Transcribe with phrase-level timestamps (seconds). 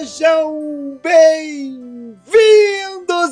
[0.00, 2.24] Sejam bem-vindos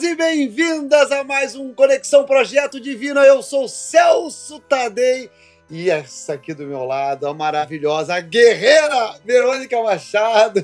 [0.03, 3.21] e bem-vindas a mais um Conexão Projeto Divino.
[3.21, 5.31] Eu sou Celso Tadei
[5.71, 10.63] e essa aqui do meu lado, a maravilhosa guerreira Verônica Machado.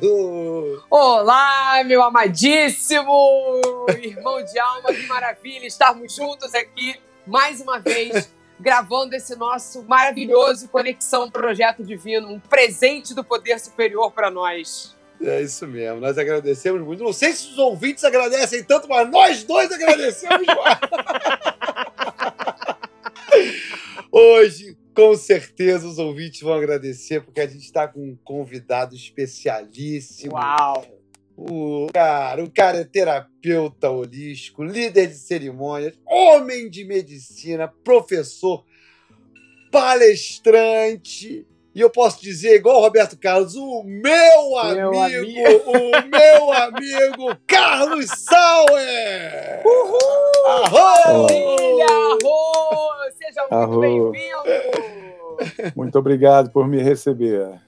[0.90, 3.62] Olá, meu amadíssimo
[3.98, 10.68] irmão de alma, que maravilha estarmos juntos aqui mais uma vez gravando esse nosso maravilhoso
[10.68, 14.93] Conexão Projeto Divino, um presente do poder superior para nós.
[15.26, 17.02] É isso mesmo, nós agradecemos muito.
[17.02, 20.78] Não sei se os ouvintes agradecem tanto, mas nós dois agradecemos mais.
[24.12, 30.34] Hoje, com certeza, os ouvintes vão agradecer, porque a gente está com um convidado especialíssimo.
[30.34, 30.84] Uau!
[31.36, 38.64] O cara, o cara é terapeuta holístico, líder de cerimônias, homem de medicina, professor,
[39.72, 45.90] palestrante, e eu posso dizer, igual o Roberto Carlos, o meu, meu amigo, amigo, o
[46.08, 49.62] meu amigo Carlos Sauer!
[49.66, 50.46] Uhul!
[50.46, 51.22] Arro!
[51.26, 51.86] Maravilha!
[51.90, 52.94] Arro!
[53.18, 55.74] Seja muito bem-vindo!
[55.74, 57.60] Muito obrigado por me receber.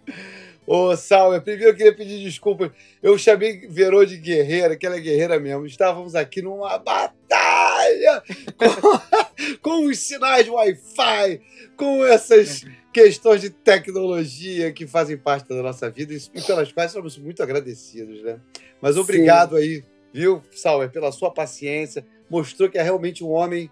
[0.66, 2.72] Ô, Sauer, primeiro eu queria pedir desculpas.
[3.00, 5.64] Eu chamei Verô de guerreira, que ela é guerreira mesmo.
[5.64, 8.22] Estávamos aqui numa batalha
[8.58, 11.40] com, com os sinais de Wi-Fi,
[11.76, 17.16] com essas questões de tecnologia que fazem parte da nossa vida e pelas quais somos
[17.16, 18.40] muito agradecidos, né?
[18.80, 19.62] Mas obrigado Sim.
[19.62, 22.04] aí, viu, Sauer, pela sua paciência.
[22.28, 23.70] Mostrou que é realmente um homem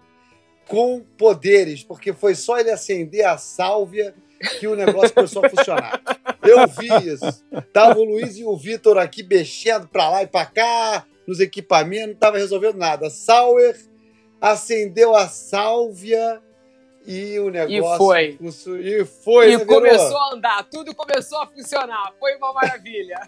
[0.67, 4.15] com poderes, porque foi só ele acender a sálvia
[4.45, 6.01] que o negócio começou a funcionar.
[6.43, 7.43] Eu vi isso.
[7.73, 12.07] Tava o Luiz e o Vitor aqui mexendo para lá e para cá, nos equipamentos,
[12.07, 13.09] não estava resolvendo nada.
[13.09, 13.75] Sauer
[14.39, 16.41] acendeu a sálvia
[17.05, 17.93] e o negócio.
[17.93, 18.39] E foi.
[18.79, 19.51] E foi.
[19.53, 22.13] E né, começou a andar, tudo começou a funcionar.
[22.19, 23.19] Foi uma maravilha.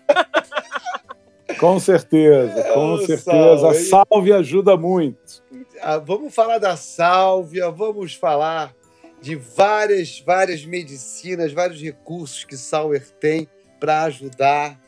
[1.60, 3.70] Com certeza, com oh, certeza.
[3.70, 5.44] A sálvia ajuda muito.
[5.82, 8.76] Ah, vamos falar da sálvia, vamos falar
[9.22, 13.48] de várias, várias medicinas, vários recursos que Sauer tem
[13.80, 14.80] para ajudar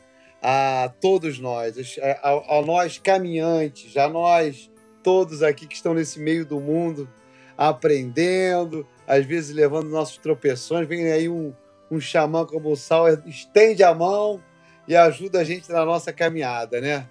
[0.42, 1.76] a todos nós,
[2.22, 4.70] a, a, nós caminhantes, a nós
[5.02, 7.08] todos aqui que estão nesse meio do mundo
[7.56, 10.88] aprendendo, às vezes levando nossos tropeções.
[10.88, 11.52] Vem aí um,
[11.90, 14.42] um xamã como o Sauer, estende a mão
[14.88, 17.06] e ajuda a gente na nossa caminhada, né?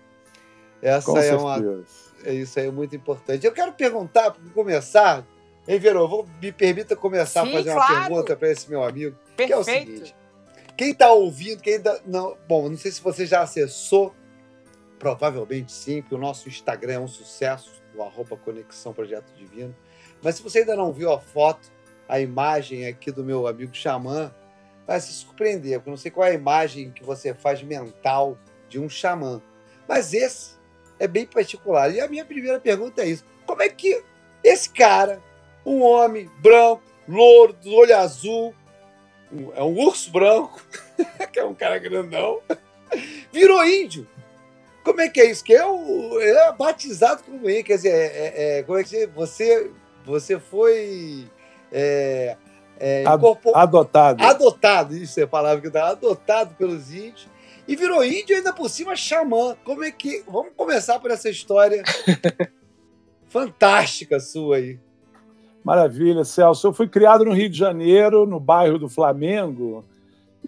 [0.82, 1.44] Essa Com é certeza.
[1.44, 1.84] uma.
[2.24, 3.46] É isso aí, é muito importante.
[3.46, 5.26] Eu quero perguntar, para começar,
[5.74, 7.94] hein, Verô, vou, me permita começar Sim, a fazer claro.
[7.94, 9.16] uma pergunta para esse meu amigo.
[9.36, 9.48] Perfeito.
[9.48, 10.16] Que é o seguinte:
[10.76, 12.02] quem está ouvindo, quem ainda.
[12.06, 14.14] Não, bom, não sei se você já acessou,
[14.98, 19.76] provavelmente sim, porque o nosso Instagram é um sucesso, o arroba Conexão Projeto Divino.
[20.22, 21.72] Mas se você ainda não viu a foto,
[22.08, 24.34] a imagem aqui do meu amigo Xamã,
[24.90, 28.36] vai se surpreender, porque eu não sei qual é a imagem que você faz mental
[28.68, 29.40] de um xamã.
[29.88, 30.56] Mas esse
[30.98, 31.94] é bem particular.
[31.94, 34.04] E a minha primeira pergunta é isso: como é que
[34.44, 35.22] esse cara,
[35.70, 38.54] um homem branco, louro, do olho azul,
[39.56, 40.62] é um urso branco,
[41.32, 42.42] que é um cara grandão,
[43.32, 44.08] virou índio?
[44.84, 45.44] Como é que é isso?
[45.44, 49.06] Que é, o, é batizado como índio, quer dizer, é, é, é como é que
[49.08, 49.72] você
[50.06, 51.28] você foi
[51.72, 52.36] é,
[52.80, 53.04] é,
[53.54, 54.24] adotado.
[54.24, 57.28] Adotado, isso é a palavra que eu adotado pelos índios.
[57.68, 59.56] E virou índio ainda por cima xamã.
[59.64, 60.24] Como é que.
[60.28, 61.84] Vamos começar por essa história
[63.30, 64.80] fantástica sua aí.
[65.64, 66.68] Maravilha, Celso.
[66.68, 69.84] Eu fui criado no Rio de Janeiro, no bairro do Flamengo,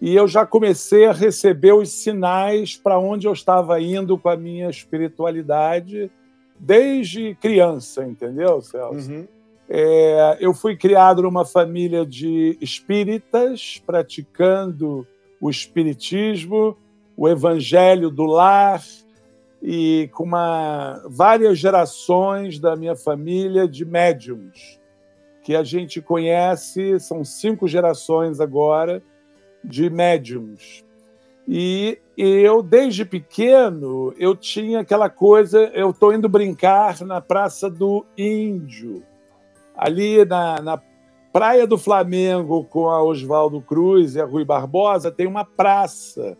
[0.00, 4.36] e eu já comecei a receber os sinais para onde eu estava indo com a
[4.36, 6.10] minha espiritualidade
[6.58, 9.10] desde criança, entendeu, Celso?
[9.10, 9.26] Uhum.
[9.68, 15.06] É, eu fui criado numa família de espíritas, praticando
[15.40, 16.76] o espiritismo,
[17.16, 18.82] o evangelho do lar,
[19.62, 24.80] e com uma, várias gerações da minha família de médiums,
[25.42, 29.02] que a gente conhece, são cinco gerações agora
[29.64, 30.84] de médiums.
[31.46, 38.06] E eu, desde pequeno, eu tinha aquela coisa, eu estou indo brincar na Praça do
[38.16, 39.02] Índio,
[39.76, 40.82] ali na, na
[41.32, 46.36] Praia do Flamengo, com a Oswaldo Cruz e a Rui Barbosa, tem uma praça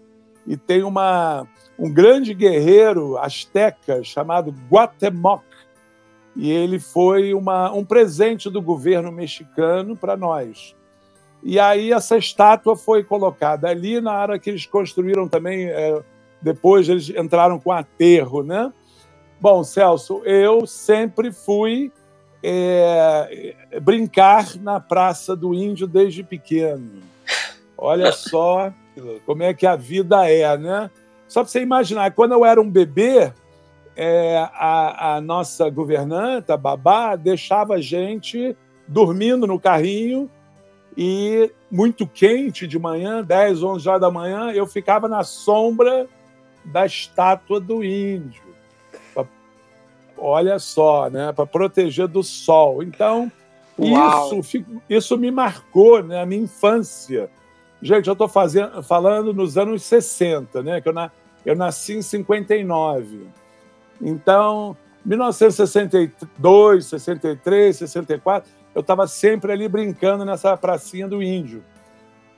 [0.46, 1.48] e tem uma,
[1.78, 5.42] um grande guerreiro asteca chamado Guatemoc.
[6.34, 10.74] E ele foi uma, um presente do governo mexicano para nós.
[11.42, 16.02] E aí essa estátua foi colocada ali na hora que eles construíram também, é,
[16.40, 18.72] depois eles entraram com aterro, né?
[19.40, 21.90] Bom, Celso, eu sempre fui
[22.42, 27.02] é, brincar na Praça do Índio desde pequeno.
[27.76, 28.72] Olha só
[29.26, 30.90] como é que a vida é, né?
[31.26, 33.32] Só para você imaginar, quando eu era um bebê,
[33.96, 38.56] é, a, a, nossa governanta, babá, deixava a gente
[38.86, 40.30] dormindo no carrinho
[40.96, 46.06] e muito quente de manhã, 10, 11 horas da manhã, eu ficava na sombra
[46.64, 48.42] da estátua do índio.
[49.14, 49.24] Pra,
[50.16, 51.32] olha só, né?
[51.32, 52.82] Para proteger do sol.
[52.82, 53.32] Então,
[53.78, 57.30] isso, isso me marcou né, a minha infância.
[57.80, 60.80] Gente, eu estou falando nos anos 60, né?
[60.80, 61.10] Que eu, na,
[61.44, 63.26] eu nasci em 59.
[64.02, 71.62] Então, 1962, 63, 64, eu estava sempre ali brincando nessa pracinha do Índio.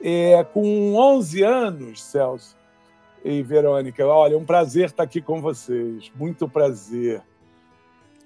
[0.01, 2.55] É, com 11 anos, Celso
[3.25, 6.13] e Verônica, olha, um prazer estar aqui com vocês.
[6.15, 7.23] Muito prazer.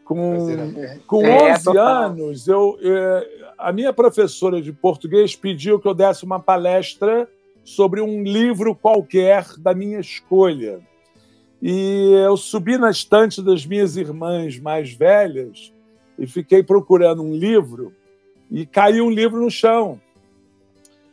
[0.04, 0.48] Com,
[0.80, 5.92] é com 11 é, anos, eu, é, a minha professora de português pediu que eu
[5.92, 7.28] desse uma palestra
[7.62, 10.80] sobre um livro qualquer da minha escolha.
[11.60, 15.72] E eu subi na estante das minhas irmãs mais velhas
[16.18, 17.92] e fiquei procurando um livro
[18.50, 20.00] e caiu um livro no chão.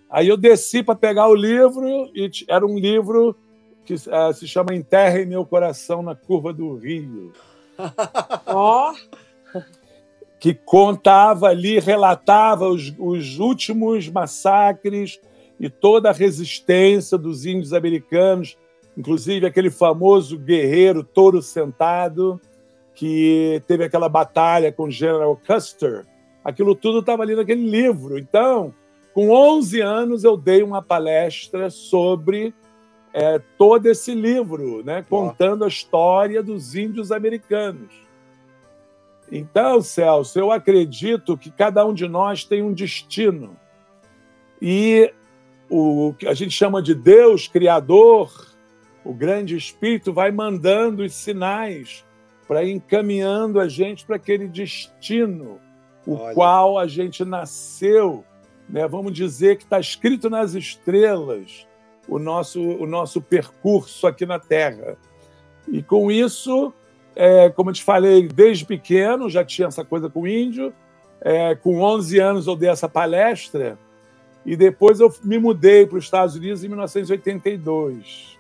[0.10, 3.36] Aí eu desci para pegar o livro e era um livro
[3.84, 7.34] que uh, se chama Enterre Meu Coração na Curva do Rio.
[8.46, 8.92] Ó!
[8.92, 9.62] oh.
[10.40, 15.20] Que contava ali, relatava os, os últimos massacres
[15.60, 18.56] e toda a resistência dos índios americanos
[18.98, 22.40] inclusive aquele famoso guerreiro touro sentado
[22.94, 26.06] que teve aquela batalha com o General Custer.
[26.44, 28.18] Aquilo tudo estava ali naquele livro.
[28.18, 28.74] Então,
[29.14, 32.54] com 11 anos, eu dei uma palestra sobre
[33.14, 37.94] é, todo esse livro, né, contando a história dos índios americanos.
[39.32, 43.58] Então, Celso, eu acredito que cada um de nós tem um destino.
[44.62, 45.12] E
[45.70, 48.55] o que a gente chama de Deus, Criador,
[49.06, 52.04] o grande Espírito vai mandando os sinais
[52.48, 55.60] para ir encaminhando a gente para aquele destino,
[56.06, 56.34] o Olha.
[56.34, 58.25] qual a gente nasceu,
[58.68, 58.88] né?
[58.88, 61.68] vamos dizer que está escrito nas estrelas
[62.07, 64.98] o nosso, o nosso percurso aqui na Terra.
[65.68, 66.74] E com isso,
[67.16, 70.74] é, como eu te falei, desde pequeno já tinha essa coisa com o índio,
[71.22, 73.78] é, com 11 anos eu dei essa palestra,
[74.46, 78.36] e depois eu me mudei para os Estados Unidos em 1982.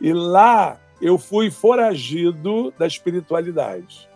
[0.00, 4.08] E lá eu fui foragido da espiritualidade.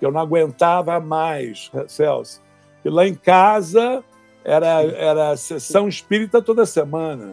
[0.00, 2.42] Eu não aguentava mais, Celso.
[2.84, 4.04] E lá em casa
[4.44, 7.32] era, era sessão espírita toda semana.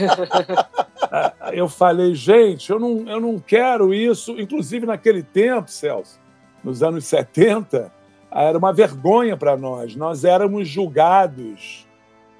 [1.52, 4.40] eu falei, gente, eu não, eu não quero isso.
[4.40, 6.18] Inclusive, naquele tempo, Celso,
[6.64, 7.92] nos anos 70,
[8.32, 9.94] era uma vergonha para nós.
[9.94, 11.86] Nós éramos julgados.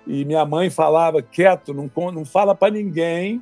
[0.06, 3.40] E minha mãe falava, quieto, não, não fala para ninguém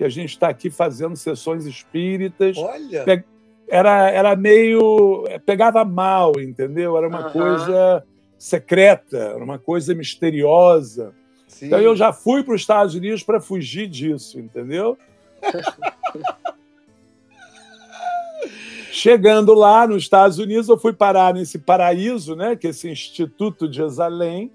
[0.00, 2.56] que a gente está aqui fazendo sessões espíritas.
[2.56, 3.22] Olha!
[3.68, 5.26] Era, era meio.
[5.44, 6.96] pegava mal, entendeu?
[6.96, 8.02] Era uma coisa
[8.38, 11.12] secreta, era uma coisa misteriosa.
[11.46, 11.66] Sim.
[11.66, 14.96] Então eu já fui para os Estados Unidos para fugir disso, entendeu?
[18.90, 23.68] Chegando lá nos Estados Unidos, eu fui parar nesse paraíso, né, que é esse Instituto
[23.68, 24.50] de Exalém,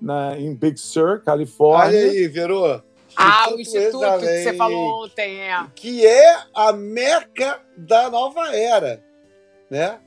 [0.00, 1.86] na, em Big Sur, Califórnia.
[1.86, 2.80] Olha aí, Verô.
[3.16, 5.66] Ah, o Instituto que você falou ontem, é.
[5.74, 9.02] Que é a meca da nova era,
[9.70, 10.00] né?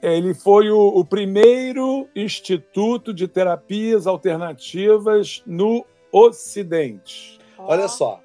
[0.00, 7.38] Ele foi o, o primeiro instituto de terapias alternativas no Ocidente.
[7.58, 8.20] Olha só,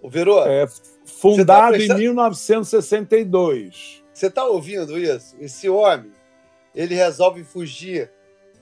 [0.00, 0.46] o Verô.
[0.46, 0.66] É,
[1.04, 1.98] fundado tá pensando...
[1.98, 4.04] em 1962.
[4.12, 5.36] Você está ouvindo isso?
[5.40, 6.12] Esse homem,
[6.74, 8.10] ele resolve fugir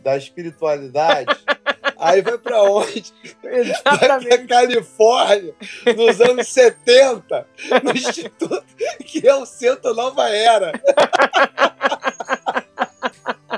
[0.03, 1.37] da espiritualidade
[1.99, 3.13] Aí vai para onde?
[3.43, 4.29] Exatamente.
[4.29, 5.55] Vai pra Califórnia,
[5.97, 7.47] nos anos 70,
[7.83, 8.65] no Instituto,
[9.05, 10.73] que é o Centro Nova Era.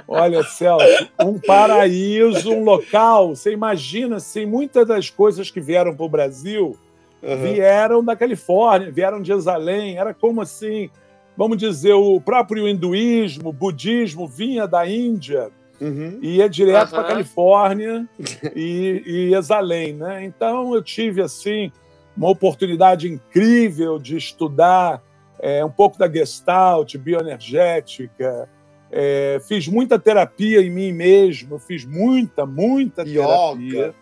[0.09, 3.35] Olha, Celso, um paraíso, um local.
[3.35, 6.77] Você imagina, assim, muitas das coisas que vieram para o Brasil
[7.23, 7.37] uhum.
[7.37, 9.99] vieram da Califórnia, vieram de Jerusalém.
[9.99, 10.91] Era como assim,
[11.37, 16.19] vamos dizer, o próprio hinduísmo, o budismo vinha da Índia Uhum.
[16.23, 16.99] ia direto uhum.
[16.99, 18.09] para Califórnia
[18.57, 20.25] e, e Exalém, né?
[20.25, 21.71] Então eu tive assim
[22.17, 25.03] uma oportunidade incrível de estudar
[25.39, 28.49] é, um pouco da Gestalt, bioenergética,
[28.91, 33.95] é, fiz muita terapia em mim mesmo, fiz muita, muita terapia,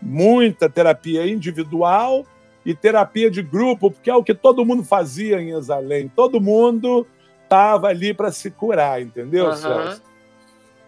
[0.00, 2.24] muita terapia individual
[2.64, 7.06] e terapia de grupo, porque é o que todo mundo fazia em Exalém, todo mundo
[7.42, 9.56] estava ali para se curar, entendeu, uhum.
[9.56, 10.02] Celso?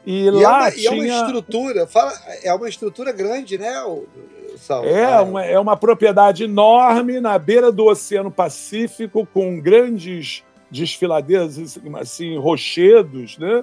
[0.07, 1.21] E, E, lá é, uma, e é uma tinha...
[1.23, 2.13] estrutura, fala,
[2.43, 4.07] é uma estrutura grande, né, o,
[4.55, 4.85] o Sal?
[4.85, 11.79] É Ah, uma, é uma propriedade enorme na beira do Oceano Pacífico, com grandes desfiladeiros,
[12.01, 13.63] assim, rochedos, né?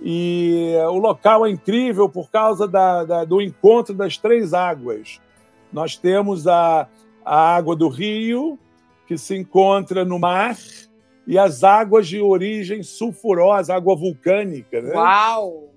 [0.00, 5.20] E o local é incrível por causa da, da- do encontro das três águas.
[5.72, 6.86] Nós temos a,
[7.24, 8.58] a água do rio,
[9.06, 10.56] que se encontra no mar,
[11.26, 14.80] e as águas de origem sulfurosa, água vulcânica.
[14.80, 14.94] Né?
[14.94, 15.67] Uau!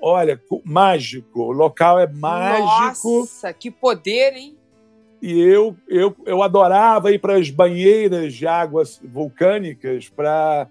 [0.00, 1.40] Olha, mágico.
[1.42, 3.20] O local é mágico.
[3.20, 4.56] Nossa, que poder, hein?
[5.22, 10.66] E eu, eu, eu adorava ir para as banheiras de águas vulcânicas para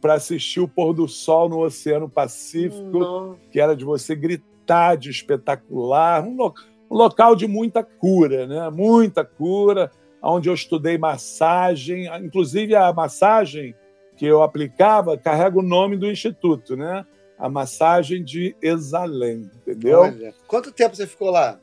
[0.00, 3.36] para assistir o pôr do sol no Oceano Pacífico, Não.
[3.50, 6.22] que era de você gritar de espetacular.
[6.24, 6.54] Um, lo-
[6.88, 8.70] um local de muita cura, né?
[8.70, 9.90] muita cura,
[10.22, 12.06] onde eu estudei massagem.
[12.24, 13.74] Inclusive, a massagem
[14.16, 17.04] que eu aplicava carrega o nome do instituto, né?
[17.40, 20.00] A massagem de Exalém, entendeu?
[20.00, 21.58] Olha, quanto tempo você ficou lá?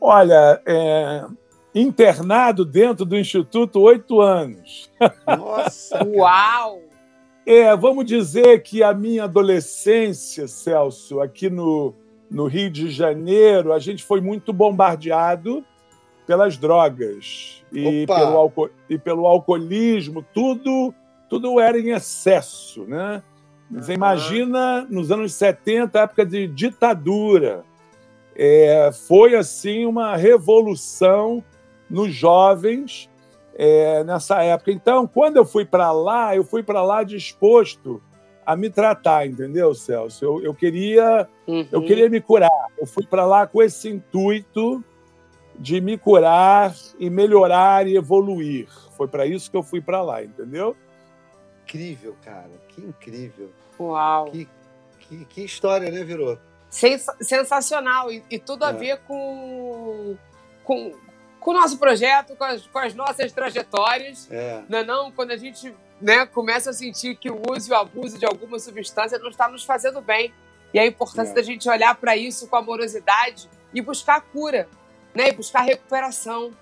[0.00, 1.26] Olha, é,
[1.74, 4.90] internado dentro do Instituto oito anos.
[5.26, 6.02] Nossa.
[6.08, 6.80] Uau!
[7.46, 11.94] É, vamos dizer que a minha adolescência, Celso, aqui no,
[12.30, 15.64] no Rio de Janeiro, a gente foi muito bombardeado
[16.26, 18.14] pelas drogas e Opa!
[18.20, 20.94] pelo, alco- e pelo alcoolismo, tudo,
[21.28, 23.22] tudo era em excesso, né?
[23.70, 27.64] Você imagina nos anos 70, época de ditadura.
[28.34, 31.44] É, foi assim uma revolução
[31.88, 33.08] nos jovens
[33.54, 34.72] é, nessa época.
[34.72, 38.02] Então, quando eu fui para lá, eu fui para lá disposto
[38.46, 40.24] a me tratar, entendeu, Celso?
[40.24, 41.86] Eu, eu queria eu Uhum.
[41.86, 42.50] queria me curar.
[42.78, 44.82] Eu fui para lá com esse intuito
[45.58, 48.66] de me curar e melhorar e evoluir.
[48.96, 50.74] Foi para isso que eu fui para lá, entendeu?
[51.64, 52.50] incrível, cara.
[52.68, 53.48] Que incrível.
[53.80, 54.26] Uau!
[54.30, 54.48] Que,
[55.00, 56.38] que, que história, né, virou?
[56.68, 58.72] Sensa- sensacional e, e tudo a É.
[58.72, 60.16] ver com,
[60.64, 60.92] com,
[61.40, 64.28] com o nosso projeto, com as, com as nossas trajetórias.
[64.30, 64.62] É.
[64.68, 65.10] Não é não?
[65.10, 68.58] Quando a gente né, começa a sentir que o uso e o abuso de alguma
[68.58, 70.32] substância não está nos fazendo bem.
[70.72, 71.34] E a importância É.
[71.34, 74.68] da gente olhar para isso com amorosidade e buscar a cura,
[75.14, 75.28] né?
[75.28, 76.52] E buscar a recuperação.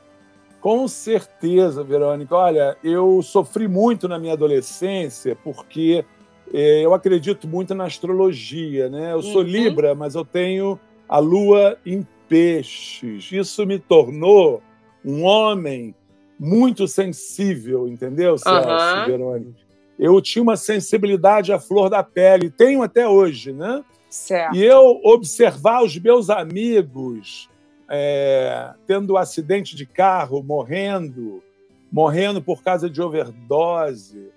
[0.61, 2.35] Com certeza, Verônica.
[2.35, 6.05] Olha, eu sofri muito na minha adolescência porque
[6.53, 9.13] eu acredito muito na astrologia, né?
[9.13, 9.49] Eu sou Uhum.
[9.49, 10.79] Libra, mas eu tenho
[11.09, 13.31] a lua em peixes.
[13.33, 14.63] Isso me tornou
[15.05, 15.95] um homem
[16.39, 19.05] muito sensível, entendeu, Celso, Aham.
[19.07, 19.69] Verônica?
[19.99, 23.83] Eu tinha uma sensibilidade à flor da pele, tenho até hoje, né?
[24.09, 24.55] Certo.
[24.55, 27.49] E eu observar os meus amigos
[27.91, 31.43] é, tendo acidente de carro, morrendo,
[31.91, 34.31] morrendo por causa de overdose,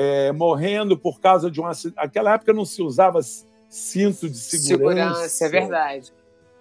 [0.00, 1.96] é, morrendo por causa de um acidente.
[1.96, 3.20] Naquela época não se usava
[3.68, 5.28] cinto de segurança.
[5.28, 6.12] Segurança, é verdade.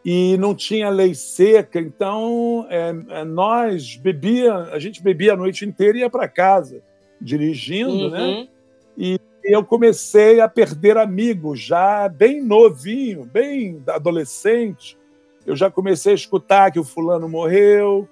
[0.04, 5.66] E não tinha lei seca, então é, é, nós bebia, a gente bebia a noite
[5.66, 6.82] inteira e ia para casa
[7.22, 8.48] dirigindo, né?
[8.98, 9.18] Uhum.
[9.44, 14.98] eu comecei a perder amigos já bem novinho, bem adolescente.
[15.46, 18.08] Eu já comecei a escutar que o fulano morreu,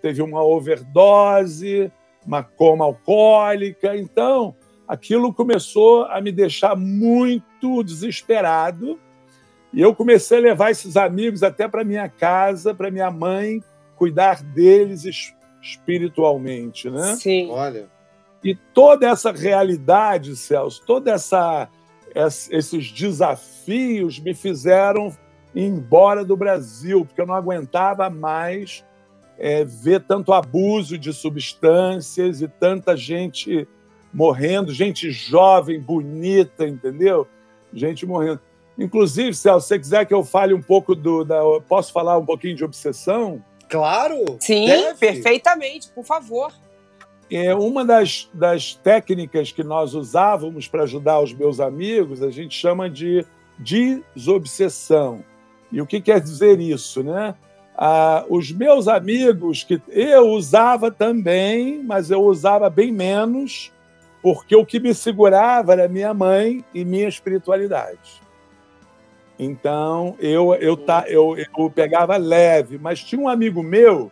[0.00, 1.90] teve uma overdose,
[2.26, 3.96] uma coma alcoólica.
[3.96, 4.54] Então,
[4.90, 8.98] aquilo começou a me deixar muito desesperado.
[9.72, 13.62] E eu comecei a levar esses amigos até para minha casa, para minha mãe,
[13.94, 15.32] cuidar deles es-
[15.62, 17.14] espiritualmente, né?
[17.16, 17.48] Sim.
[17.50, 17.88] Olha,
[18.42, 21.68] E toda essa realidade, Celso, toda essa
[22.14, 25.14] es- esses desafios me fizeram
[25.54, 28.82] ir embora do Brasil, porque eu não aguentava mais
[29.42, 33.66] é, ver tanto abuso de substâncias e tanta gente
[34.12, 37.26] morrendo, gente jovem, bonita, entendeu?
[37.72, 38.40] Gente morrendo.
[38.78, 41.24] Inclusive, Celso, se você quiser que eu fale um pouco do.
[41.24, 43.42] Da, posso falar um pouquinho de obsessão?
[43.70, 44.36] claro!
[44.40, 44.98] Sim, deve.
[44.98, 46.52] perfeitamente, por favor.
[47.30, 52.58] É, uma das, das técnicas que nós usávamos para ajudar os meus amigos, a gente
[52.58, 53.24] chama de
[53.56, 55.24] desobsessão.
[55.70, 57.04] E o que quer dizer isso?
[57.04, 57.36] Né?
[57.76, 63.70] Ah, os meus amigos, que eu usava também, mas eu usava bem menos,
[64.22, 68.20] porque o que me segurava era minha mãe e minha espiritualidade.
[69.38, 74.10] Então, eu, eu, tá, eu, eu pegava leve, mas tinha um amigo meu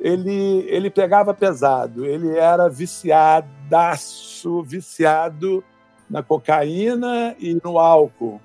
[0.00, 5.64] ele, ele pegava pesado, ele era viciadaço, viciado
[6.08, 8.40] na cocaína e no álcool.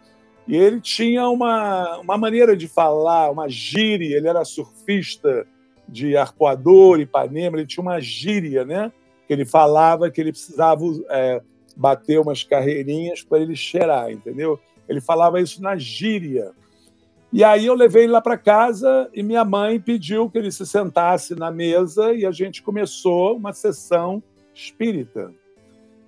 [0.48, 5.46] E ele tinha uma, uma maneira de falar, uma gíria, ele era surfista
[5.88, 8.92] de Arpoador, Ipanema, ele tinha uma gíria, né?
[9.32, 11.42] Que ele falava que ele precisava é,
[11.74, 14.60] bater umas carreirinhas para ele cheirar, entendeu?
[14.90, 16.52] Ele falava isso na gíria.
[17.32, 20.66] E aí eu levei ele lá para casa e minha mãe pediu que ele se
[20.66, 24.22] sentasse na mesa e a gente começou uma sessão
[24.54, 25.32] espírita.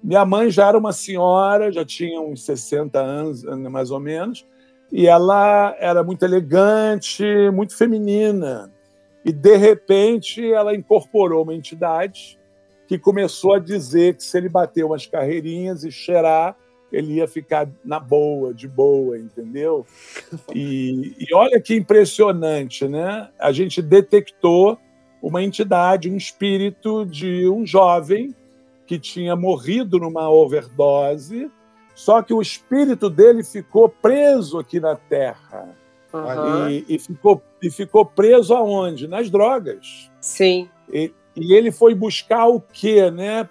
[0.03, 4.45] Minha mãe já era uma senhora, já tinha uns 60 anos, mais ou menos,
[4.91, 8.69] e ela era muito elegante, muito feminina.
[9.23, 12.37] E, de repente, ela incorporou uma entidade
[12.87, 16.55] que começou a dizer que se ele bater umas carreirinhas e cheirar,
[16.91, 19.85] ele ia ficar na boa, de boa, entendeu?
[20.53, 23.29] E, e olha que impressionante, né?
[23.39, 24.77] A gente detectou
[25.21, 28.35] uma entidade, um espírito de um jovem
[28.85, 31.49] que tinha morrido numa overdose,
[31.95, 35.75] só que o espírito dele ficou preso aqui na Terra.
[36.13, 36.69] Uhum.
[36.69, 39.07] E, e, ficou, e ficou preso aonde?
[39.07, 40.11] Nas drogas.
[40.21, 40.69] Sim.
[40.91, 43.09] E, e ele foi buscar o quê?
[43.09, 43.47] Né?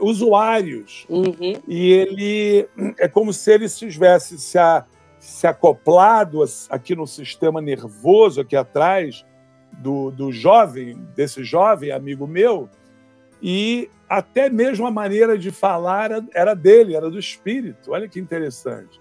[0.00, 1.06] Usuários.
[1.08, 1.54] Uhum.
[1.68, 4.84] E ele é como se ele se tivesse se, a,
[5.18, 9.24] se acoplado aqui no sistema nervoso, aqui atrás,
[9.78, 12.68] do, do jovem, desse jovem amigo meu,
[13.42, 17.92] e até mesmo a maneira de falar era dele, era do espírito.
[17.92, 19.00] Olha que interessante.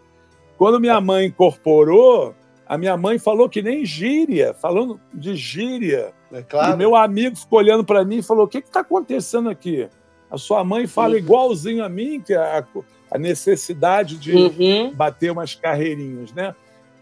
[0.57, 2.35] Quando minha mãe incorporou,
[2.67, 6.13] a minha mãe falou que nem gíria, falando de gíria.
[6.31, 6.73] É claro.
[6.73, 9.87] E meu amigo ficou olhando para mim e falou: O que está acontecendo aqui?
[10.29, 11.19] A sua mãe fala uhum.
[11.19, 12.65] igualzinho a mim, que é a,
[13.11, 14.93] a necessidade de uhum.
[14.93, 16.55] bater umas carreirinhas, né?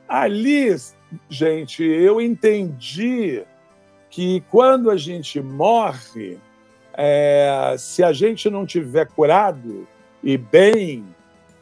[0.08, 0.75] Ali,
[1.29, 3.41] gente, eu entendi
[4.10, 6.38] que quando a gente morre,
[6.93, 9.88] é, se a gente não tiver curado
[10.22, 11.05] e bem,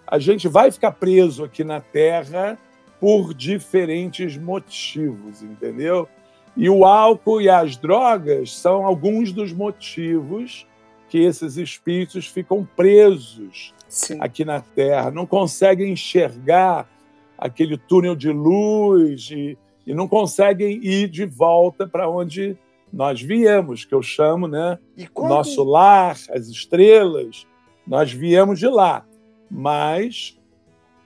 [0.06, 2.58] a gente vai ficar preso aqui na Terra
[3.02, 6.08] por diferentes motivos, entendeu?
[6.56, 10.68] E o álcool e as drogas são alguns dos motivos
[11.10, 14.18] que esses espíritos ficam presos Sim.
[14.22, 16.88] aqui na Terra, não conseguem enxergar
[17.36, 22.56] aquele túnel de luz e, e não conseguem ir de volta para onde
[22.94, 24.78] nós viemos, que eu chamo, né?
[25.12, 25.30] Quando...
[25.30, 27.48] Nosso lar, as estrelas,
[27.88, 29.06] nós viemos de lá.
[29.50, 30.38] Mas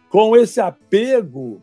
[0.10, 1.62] com esse apego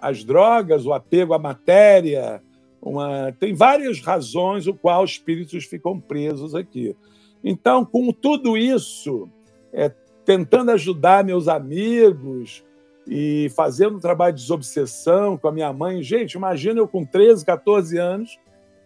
[0.00, 2.42] às drogas, o apego à matéria,
[2.80, 3.32] uma...
[3.38, 6.96] tem várias razões o qual os espíritos ficam presos aqui.
[7.42, 9.28] Então, com tudo isso,
[9.72, 9.90] é,
[10.24, 12.64] tentando ajudar meus amigos
[13.06, 16.02] e fazendo um trabalho de desobsessão com a minha mãe.
[16.02, 18.38] Gente, imagina eu com 13, 14 anos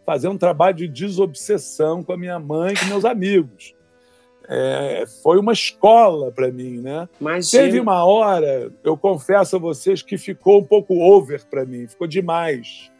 [0.04, 3.74] fazer um trabalho de desobsessão com a minha mãe e com meus amigos.
[4.48, 7.08] É, foi uma escola para mim, né?
[7.20, 7.64] Imagina.
[7.64, 12.06] Teve uma hora, eu confesso a vocês, que ficou um pouco over para mim, ficou
[12.06, 12.90] demais.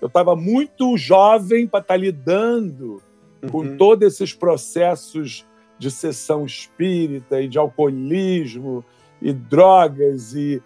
[0.00, 3.02] Eu estava muito jovem para estar tá lidando
[3.42, 3.48] uhum.
[3.48, 5.46] com todos esses processos
[5.78, 8.84] de sessão espírita e de alcoolismo
[9.20, 10.62] e drogas e,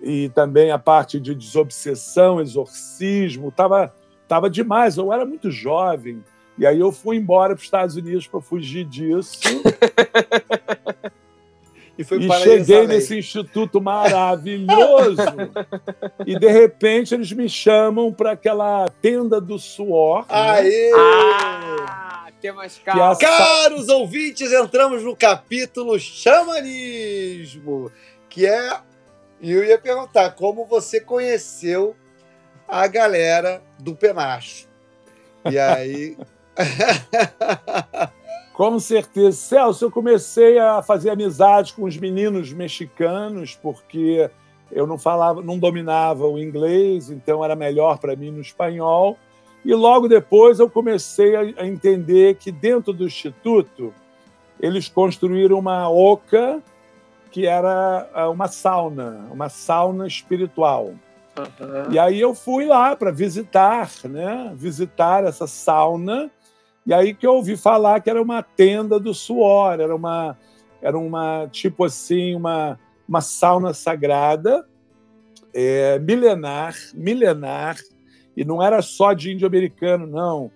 [0.00, 3.48] e também a parte de desobsessão, exorcismo.
[3.48, 3.92] Estava
[4.30, 6.22] Tava demais, eu era muito jovem.
[6.60, 9.40] E aí eu fui embora para os Estados Unidos para fugir disso.
[11.96, 15.22] e, e cheguei nesse instituto maravilhoso.
[16.26, 20.26] e de repente eles me chamam para aquela tenda do suor.
[20.28, 20.34] Né?
[20.34, 20.90] Aê!
[20.90, 20.96] Né?
[21.88, 23.16] Ah, que mais é a...
[23.16, 27.90] Caros ouvintes, entramos no capítulo xamanismo,
[28.28, 28.80] que é.
[29.40, 31.96] E eu ia perguntar como você conheceu
[32.68, 34.68] a galera do Penacho.
[35.50, 36.18] E aí.
[38.52, 39.32] Com certeza.
[39.32, 44.30] Celso, eu comecei a fazer amizade com os meninos mexicanos, porque
[44.70, 49.16] eu não falava, não dominava o inglês, então era melhor para mim no espanhol.
[49.64, 53.92] E logo depois eu comecei a entender que dentro do instituto
[54.58, 56.62] eles construíram uma oca
[57.30, 60.94] que era ah, uma sauna, uma sauna espiritual.
[61.38, 61.92] Uhum.
[61.92, 64.52] E aí eu fui lá para visitar, né?
[64.54, 66.30] Visitar essa sauna.
[66.86, 70.36] E aí que eu ouvi falar que era uma tenda do suor, era uma,
[70.80, 74.66] era uma tipo assim, uma, uma sauna sagrada,
[75.52, 77.76] é, milenar, milenar,
[78.36, 80.50] e não era só de índio americano, não.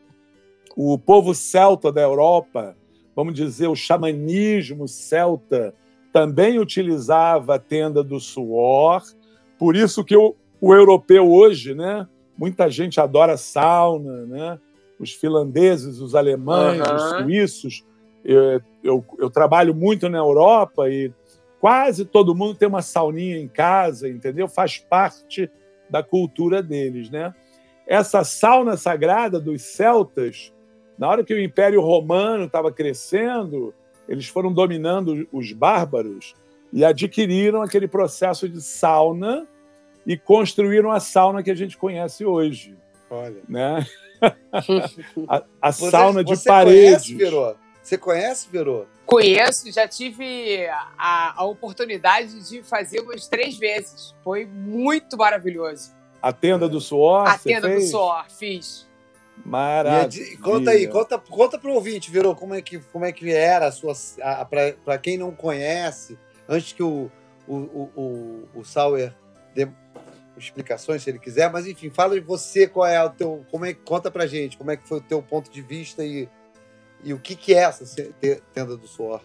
[0.76, 2.76] O povo celta da Europa,
[3.14, 5.74] vamos dizer, o xamanismo celta,
[6.12, 9.02] também utilizava a tenda do suor.
[9.58, 12.08] Por isso que eu o europeu hoje, né?
[12.38, 14.58] Muita gente adora sauna, né?
[14.98, 16.94] Os finlandeses, os alemães, uhum.
[16.94, 17.84] os suíços.
[18.24, 21.12] Eu, eu, eu, trabalho muito na Europa e
[21.60, 24.48] quase todo mundo tem uma sauninha em casa, entendeu?
[24.48, 25.50] Faz parte
[25.90, 27.34] da cultura deles, né?
[27.86, 30.52] Essa sauna sagrada dos celtas,
[30.98, 33.74] na hora que o Império Romano estava crescendo,
[34.08, 36.34] eles foram dominando os bárbaros
[36.72, 39.46] e adquiriram aquele processo de sauna
[40.06, 42.76] e construíram a sauna que a gente conhece hoje.
[43.08, 43.40] Olha.
[43.48, 43.86] Né?
[45.28, 47.06] A, a você, sauna de você paredes.
[47.06, 47.56] Conhece, Verô?
[47.82, 48.86] Você conhece, Verô?
[49.04, 50.66] Conheço, já tive
[50.98, 54.14] a, a oportunidade de fazer umas três vezes.
[54.24, 55.92] Foi muito maravilhoso.
[56.22, 57.28] A tenda do suor?
[57.28, 57.84] A tenda fez?
[57.84, 58.86] do suor, fiz.
[59.44, 60.38] Maravilha.
[60.38, 63.72] conta aí, conta, conta pro ouvinte, Verô, como é que, como é que era a
[63.72, 63.92] sua.
[64.84, 66.16] Para quem não conhece,
[66.48, 67.10] antes que o,
[67.46, 69.12] o, o, o, o Sauer
[70.36, 73.44] explicações, se ele quiser, mas enfim, fala de você, qual é o teu.
[73.50, 76.28] Como é, conta pra gente, como é que foi o teu ponto de vista e
[77.04, 77.84] e o que, que é essa
[78.54, 79.20] tenda do suor?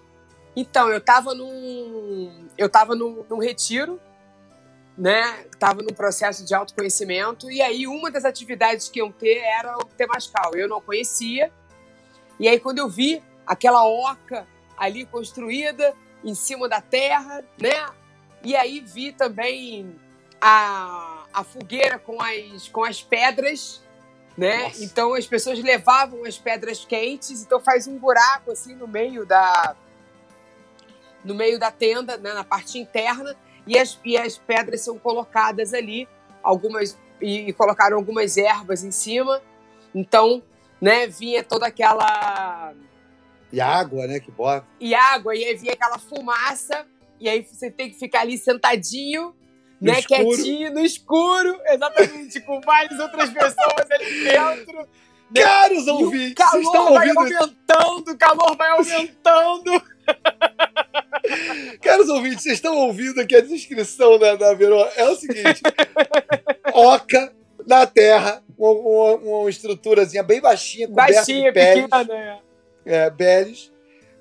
[0.54, 2.50] Então, eu estava num.
[2.58, 4.00] Eu estava num, num retiro,
[4.98, 5.46] né?
[5.46, 9.86] Estava num processo de autoconhecimento, e aí uma das atividades que iam ter era o
[9.86, 10.52] Temascal.
[10.56, 11.52] Eu não conhecia.
[12.38, 14.46] E aí, quando eu vi aquela oca
[14.78, 15.94] ali construída
[16.24, 17.86] em cima da terra, né?
[18.44, 19.96] E aí vi também
[20.42, 23.82] a, a fogueira com as, com as pedras
[24.40, 24.64] né?
[24.64, 24.84] Nossa.
[24.86, 29.76] Então as pessoas levavam as pedras quentes, então faz um buraco assim no meio da
[31.26, 33.36] no meio da tenda, né, na parte interna,
[33.68, 36.08] e as, e as pedras são colocadas ali,
[36.42, 39.42] algumas e, e colocaram algumas ervas em cima.
[39.94, 40.42] Então,
[40.80, 42.74] né, vinha toda aquela
[43.52, 44.66] e água, né, que bota.
[44.80, 46.88] E água, e aí vinha aquela fumaça,
[47.20, 49.36] e aí você tem que ficar ali sentadinho
[49.82, 50.36] no né, escuro.
[50.36, 54.88] quietinho, no escuro, exatamente, com várias outras pessoas ali dentro.
[55.32, 55.42] Né?
[55.42, 57.38] Caros ouvintes, o calor vai ouvindo...
[57.38, 59.84] aumentando, o calor vai aumentando.
[61.82, 64.84] Caros ouvintes, vocês estão ouvindo aqui a descrição da, da Verô?
[64.96, 65.62] É o seguinte:
[66.74, 67.32] oca
[67.68, 71.84] na terra, uma, uma, uma estruturazinha bem baixinha, coberta baixinha, de peles.
[71.84, 72.42] Pequena,
[72.86, 72.96] é.
[72.96, 73.72] é, peles.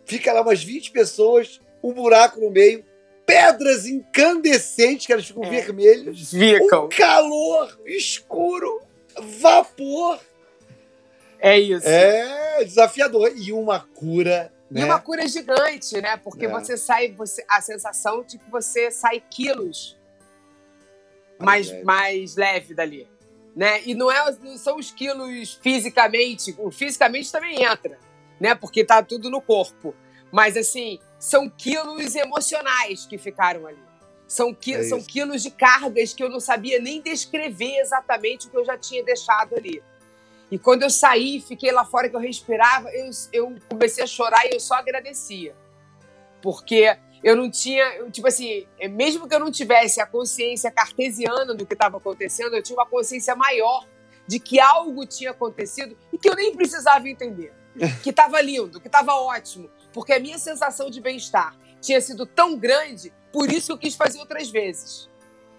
[0.05, 2.85] Fica lá umas 20 pessoas, um buraco no meio,
[3.29, 5.51] pedras incandescentes, que elas ficam é.
[5.51, 6.31] vermelhas.
[6.31, 6.87] Ficam.
[6.87, 8.81] Um calor escuro,
[9.39, 10.19] vapor.
[11.39, 11.87] É isso.
[11.87, 13.31] É desafiador.
[13.37, 14.51] E uma cura.
[14.71, 14.81] Né?
[14.81, 16.17] E uma cura gigante, né?
[16.17, 16.49] Porque é.
[16.49, 19.95] você sai, você, a sensação de que você sai quilos
[21.39, 23.07] mais, mais, mais leve dali.
[23.55, 23.83] Né?
[23.85, 27.99] E não, é, não são os quilos fisicamente, o fisicamente também entra,
[28.41, 28.55] né?
[28.55, 29.95] Porque tá tudo no corpo.
[30.33, 33.89] Mas assim, são quilos emocionais que ficaram ali.
[34.27, 38.51] São, qui é são quilos de cargas que eu não sabia nem descrever exatamente o
[38.51, 39.83] que eu já tinha deixado ali.
[40.51, 44.47] E quando eu saí, fiquei lá fora que eu respirava, eu, eu comecei a chorar
[44.47, 45.55] e eu só agradecia.
[46.43, 51.67] Porque eu não tinha, tipo assim, mesmo que eu não tivesse a consciência cartesiana do
[51.67, 53.87] que estava acontecendo, eu tinha uma consciência maior
[54.27, 57.53] de que algo tinha acontecido e que eu nem precisava entender.
[58.03, 62.57] Que estava lindo, que estava ótimo, porque a minha sensação de bem-estar tinha sido tão
[62.57, 65.09] grande, por isso que eu quis fazer outras vezes.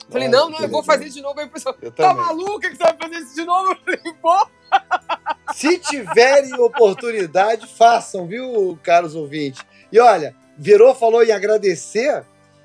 [0.09, 1.39] Falei, ah, não, não, eu vou fazer de novo.
[1.39, 3.71] Aí a pessoa, tá maluca que você vai fazer isso de novo?
[3.71, 4.47] Eu falei, pô.
[5.53, 9.63] Se tiverem oportunidade, façam, viu, caros ouvintes?
[9.91, 12.23] E olha, Verô falou em agradecer,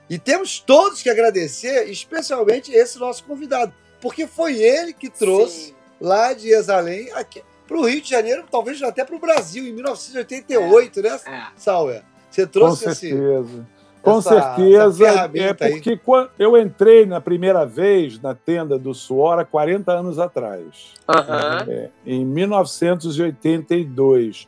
[0.09, 5.75] e temos todos que agradecer, especialmente esse nosso convidado, porque foi ele que trouxe Sim.
[6.01, 9.73] lá de Exalém aqui para o Rio de Janeiro, talvez até para o Brasil, em
[9.73, 11.43] 1988, né, é.
[11.57, 12.03] Sauer?
[12.31, 13.67] Você trouxe Com certeza.
[14.05, 15.97] Com essa, certeza, essa é porque aí.
[15.97, 21.73] quando eu entrei na primeira vez na tenda do Suor há 40 anos atrás, uhum.
[21.73, 24.47] é, em 1982.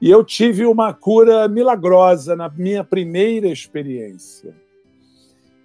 [0.00, 4.54] E eu tive uma cura milagrosa na minha primeira experiência.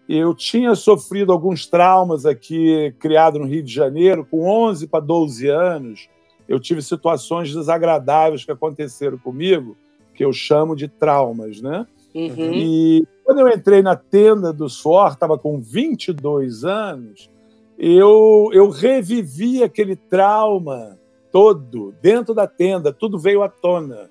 [0.08, 5.50] Eu tinha sofrido alguns traumas aqui, criado no Rio de Janeiro, com 11 para 12
[5.50, 6.08] anos,
[6.48, 9.78] eu tive situações desagradáveis que aconteceram comigo,
[10.14, 11.88] que eu chamo de traumas, né?
[12.14, 12.54] Uhum.
[12.54, 17.30] E quando eu entrei na tenda do suor, estava com 22 anos,
[17.78, 21.00] eu, eu revivi aquele trauma
[21.32, 24.10] todo dentro da tenda, tudo veio à tona.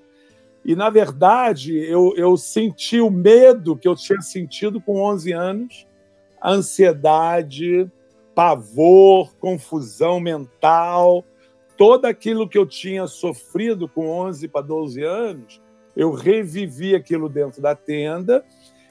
[0.65, 5.87] E, na verdade, eu, eu senti o medo que eu tinha sentido com 11 anos,
[6.43, 7.89] ansiedade,
[8.35, 11.23] pavor, confusão mental,
[11.77, 15.61] todo aquilo que eu tinha sofrido com 11 para 12 anos,
[15.95, 18.43] eu revivi aquilo dentro da tenda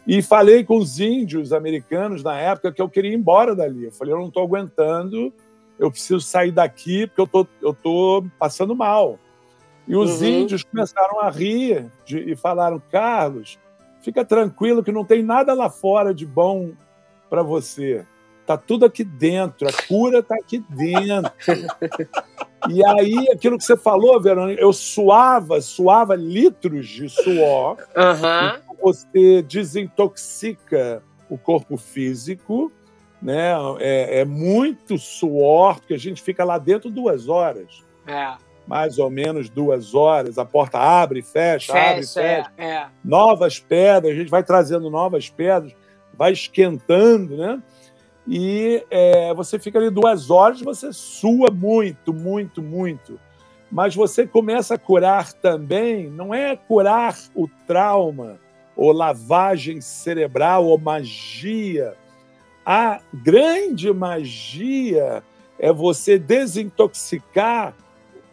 [0.06, 3.84] e falei com os índios americanos na época que eu queria ir embora dali.
[3.84, 5.32] Eu falei, eu não estou aguentando,
[5.78, 9.18] eu preciso sair daqui porque eu tô, eu tô passando mal.
[9.86, 10.28] E os uhum.
[10.28, 13.58] índios começaram a rir de, e falaram, Carlos,
[14.00, 16.72] fica tranquilo que não tem nada lá fora de bom
[17.28, 18.04] para você.
[18.46, 21.32] Tá tudo aqui dentro, a cura tá aqui dentro.
[22.68, 27.76] E aí, aquilo que você falou, Verônica, eu suava, suava litros de suor.
[27.96, 28.76] Uhum.
[28.80, 32.70] você desintoxica o corpo físico,
[33.20, 33.52] né?
[33.80, 37.84] É, é, muito suor, porque a gente fica lá dentro duas horas.
[38.06, 38.34] É.
[38.66, 40.38] Mais ou menos duas horas.
[40.38, 42.52] A porta abre e fecha, fecha abre e fecha.
[42.56, 42.86] É, é.
[43.04, 45.74] Novas pedras, a gente vai trazendo novas pedras,
[46.14, 47.62] vai esquentando, né?
[48.26, 53.18] E é, você fica ali duas horas, você sua muito, muito, muito.
[53.70, 58.38] Mas você começa a curar também, não é curar o trauma,
[58.76, 61.94] ou lavagem cerebral, ou magia.
[62.64, 65.22] A grande magia
[65.58, 67.74] é você desintoxicar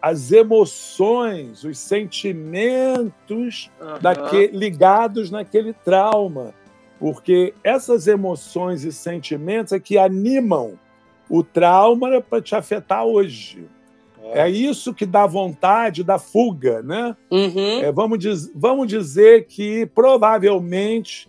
[0.01, 3.99] as emoções, os sentimentos Aham.
[4.01, 6.53] daque- ligados naquele trauma.
[6.99, 10.77] Porque essas emoções e sentimentos é que animam
[11.29, 13.65] o trauma para te afetar hoje.
[14.33, 17.15] É isso que dá vontade da fuga, né?
[17.31, 17.79] Uhum.
[17.81, 21.27] É, vamos, diz- vamos dizer que provavelmente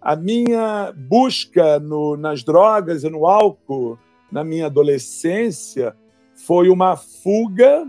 [0.00, 3.98] a minha busca no- nas drogas e no álcool
[4.30, 5.94] na minha adolescência
[6.34, 7.86] foi uma fuga.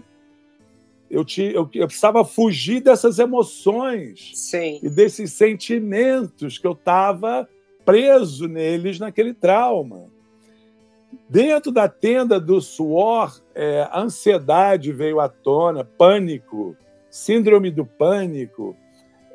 [1.13, 4.79] Eu, ti- eu- eu precisava fugir dessas emoções Sim.
[4.81, 7.47] e desses sentimentos que eu estava
[7.85, 10.07] preso neles naquele trauma.
[11.29, 16.75] Dentro da tenda do suor, é, a ansiedade veio à tona, pânico,
[17.09, 18.75] síndrome do pânico,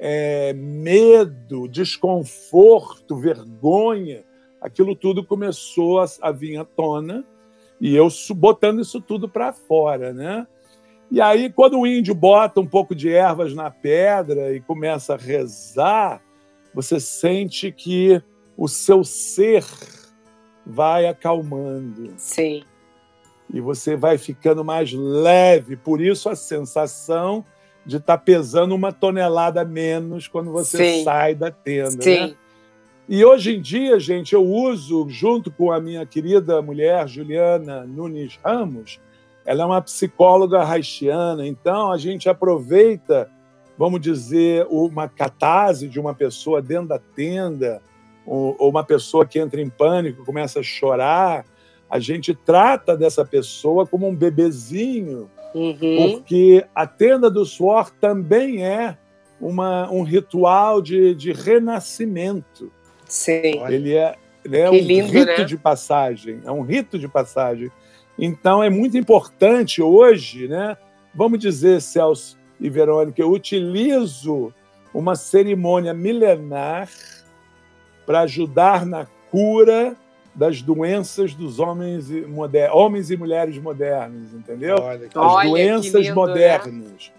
[0.01, 4.25] é, medo, desconforto, vergonha.
[4.61, 7.25] Aquilo tudo começou a, a vir à tona
[7.81, 10.45] e eu botando isso tudo para fora, né?
[11.11, 15.17] E aí, quando o índio bota um pouco de ervas na pedra e começa a
[15.17, 16.21] rezar,
[16.75, 18.23] você sente que
[18.57, 19.65] o seu ser
[20.67, 22.63] vai acalmando Sim.
[23.53, 25.77] e você vai ficando mais leve.
[25.77, 27.45] Por isso, a sensação
[27.87, 31.05] de estar pesando uma tonelada menos quando você Sim.
[31.05, 31.97] sai da tenda.
[31.97, 32.03] né?
[32.03, 32.37] Sim.
[33.09, 38.39] E hoje em dia, gente, eu uso, junto com a minha querida mulher, Juliana Nunes
[38.45, 39.01] Ramos,
[39.49, 43.31] ela é uma psicóloga haitiana, então a gente aproveita,
[43.79, 47.81] vamos dizer, uma catarse de uma pessoa dentro da tenda,
[48.27, 51.47] ou uma pessoa que entra em pânico, começa a chorar,
[51.89, 56.13] a gente trata dessa pessoa como um bebezinho, Uhum.
[56.13, 58.99] porque a tenda do suor também é
[59.41, 62.71] uma, um ritual de, de renascimento.
[63.07, 63.65] Sim.
[63.67, 65.45] Ele é, ele é um lindo, rito né?
[65.45, 67.73] de passagem, é um rito de passagem.
[68.19, 70.77] Então é muito importante hoje, né?
[71.15, 74.53] Vamos dizer, Celso e Verônica, eu utilizo
[74.93, 76.89] uma cerimônia milenar
[78.05, 79.95] para ajudar na cura
[80.35, 84.77] das doenças dos homens e, moder- homens e mulheres modernos, entendeu?
[84.81, 86.15] Olha, que- as Olha, que doenças lindo, né?
[86.15, 87.13] modernas,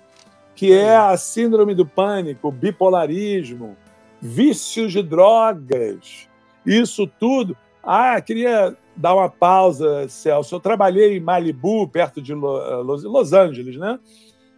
[0.56, 3.78] que é a síndrome do pânico, o bipolarismo,
[4.22, 6.28] vícios de drogas,
[6.66, 7.56] isso tudo.
[7.92, 10.54] Ah, queria dar uma pausa, Celso.
[10.54, 14.00] Eu trabalhei em Malibu, perto de eh, Los, Los Angeles, né?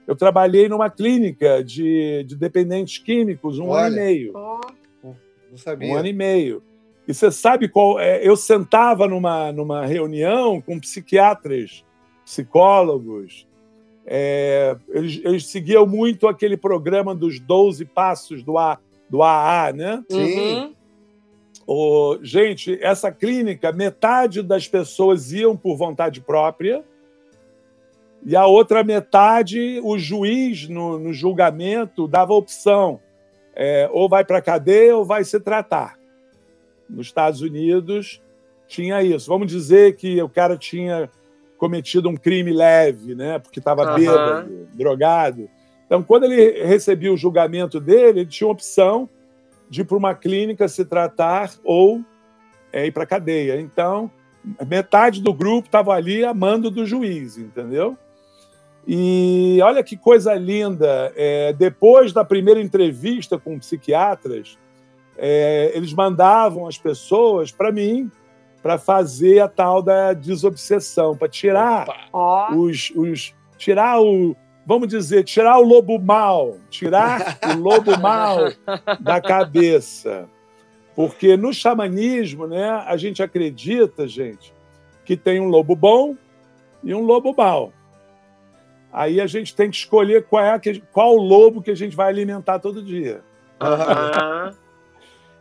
[0.05, 3.93] Eu trabalhei numa clínica de, de dependentes químicos um ano Olha.
[3.93, 4.31] e meio.
[4.35, 4.59] Ó,
[5.49, 5.87] não sabia.
[5.89, 6.61] Um ano e meio.
[7.07, 7.97] E você sabe qual.
[8.01, 11.85] é, eu sentava numa, numa reunião com psiquiatras,
[12.25, 13.47] psicólogos.
[14.05, 18.77] é, eles, eles seguiam muito aquele programa dos 12 passos do, A,
[19.09, 20.03] do AA, né?
[20.11, 20.19] Sim.
[20.19, 20.80] uhum.
[22.21, 26.83] Gente, essa clínica, metade das pessoas iam por vontade própria
[28.23, 32.99] e a outra metade, o juiz, no, no julgamento, dava opção:
[33.55, 35.97] é, ou vai para a cadeia ou vai se tratar.
[36.89, 38.21] Nos Estados Unidos
[38.67, 39.27] tinha isso.
[39.27, 41.09] Vamos dizer que o cara tinha
[41.57, 43.39] cometido um crime leve, né?
[43.39, 43.95] Porque estava Aham.
[43.95, 45.49] bêbado, drogado.
[45.85, 49.09] Então, quando ele recebia o julgamento dele, ele tinha opção
[49.71, 52.03] de ir para uma clínica se tratar ou
[52.73, 53.59] é, ir para a cadeia.
[53.61, 54.11] Então,
[54.67, 57.97] metade do grupo estava ali a mando do juiz, entendeu?
[58.85, 61.13] E olha que coisa linda.
[61.15, 64.59] é, depois da primeira entrevista com psiquiatras,
[65.17, 68.11] é, eles mandavam as pessoas para mim
[68.61, 71.87] para fazer a tal da desobsessão, para tirar
[72.53, 78.37] os, os tirar o vamos dizer tirar o lobo mal tirar o lobo mal
[79.01, 80.27] da cabeça
[80.95, 84.53] porque no xamanismo né a gente acredita gente
[85.05, 86.15] que tem um lobo bom
[86.83, 87.73] e um lobo mau
[88.93, 91.95] aí a gente tem que escolher qual é a que- qual lobo que a gente
[91.95, 93.21] vai alimentar todo dia
[93.59, 94.53] aham.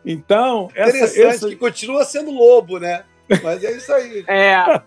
[0.04, 3.04] então essa, Interessante essa- que continua sendo lobo, né?
[3.44, 4.24] Mas é isso aí.
[4.26, 4.82] É.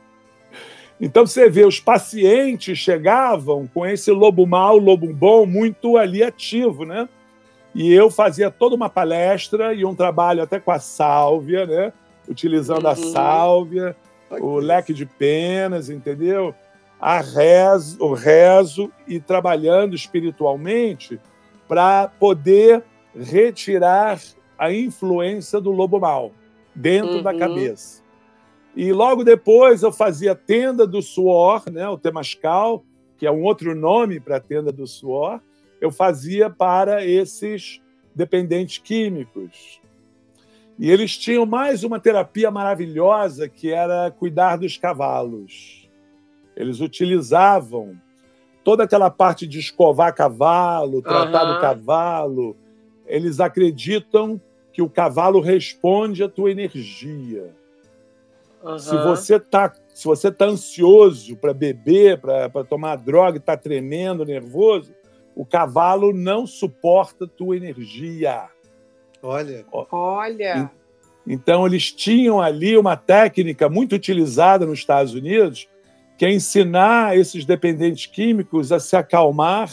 [1.06, 6.86] Então você vê, os pacientes chegavam com esse lobo mau, lobo bom, muito ali ativo,
[6.86, 7.10] né?
[7.76, 11.92] E eu fazia toda uma palestra e um trabalho até com a sálvia, né?
[12.26, 12.92] Utilizando Uhum.
[12.92, 13.96] a sálvia,
[14.32, 16.56] o que leque de penas, entendeu?
[17.02, 21.20] A rezo, o rezo e trabalhando espiritualmente
[21.68, 22.82] para poder
[23.14, 24.22] retirar
[24.58, 26.32] a influência do lobo mal
[26.74, 27.40] dentro da Uhum.
[27.40, 28.03] cabeça.
[28.76, 32.84] E logo depois eu fazia tenda do suor, né, o temascal,
[33.18, 35.40] que é um outro nome para a tenda do suor,
[35.80, 37.82] eu fazia para esses
[38.16, 39.80] dependentes químicos.
[40.80, 45.88] E eles tinham mais uma terapia maravilhosa que era cuidar dos cavalos.
[46.56, 47.96] Eles utilizavam
[48.64, 51.54] toda aquela parte de escovar cavalo, tratar Aham.
[51.54, 52.58] do cavalo.
[53.06, 57.54] Eles acreditam que o cavalo responde à tua energia.
[58.80, 64.94] Se você tá, se você tá ansioso para beber, para tomar droga, está tremendo, nervoso,
[65.36, 68.50] o cavalo não suporta a tua energia.
[69.22, 70.72] Olha, Olha.
[71.26, 75.68] Então, eles tinham ali uma técnica muito utilizada nos Estados Unidos,
[76.18, 79.70] que é ensinar esses dependentes químicos a se acalmar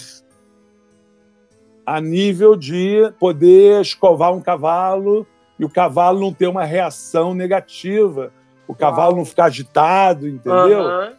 [1.85, 5.26] a nível de poder escovar um cavalo
[5.59, 8.33] e o cavalo não ter uma reação negativa,
[8.70, 10.80] o cavalo não ficar agitado, entendeu?
[10.80, 11.12] Aham.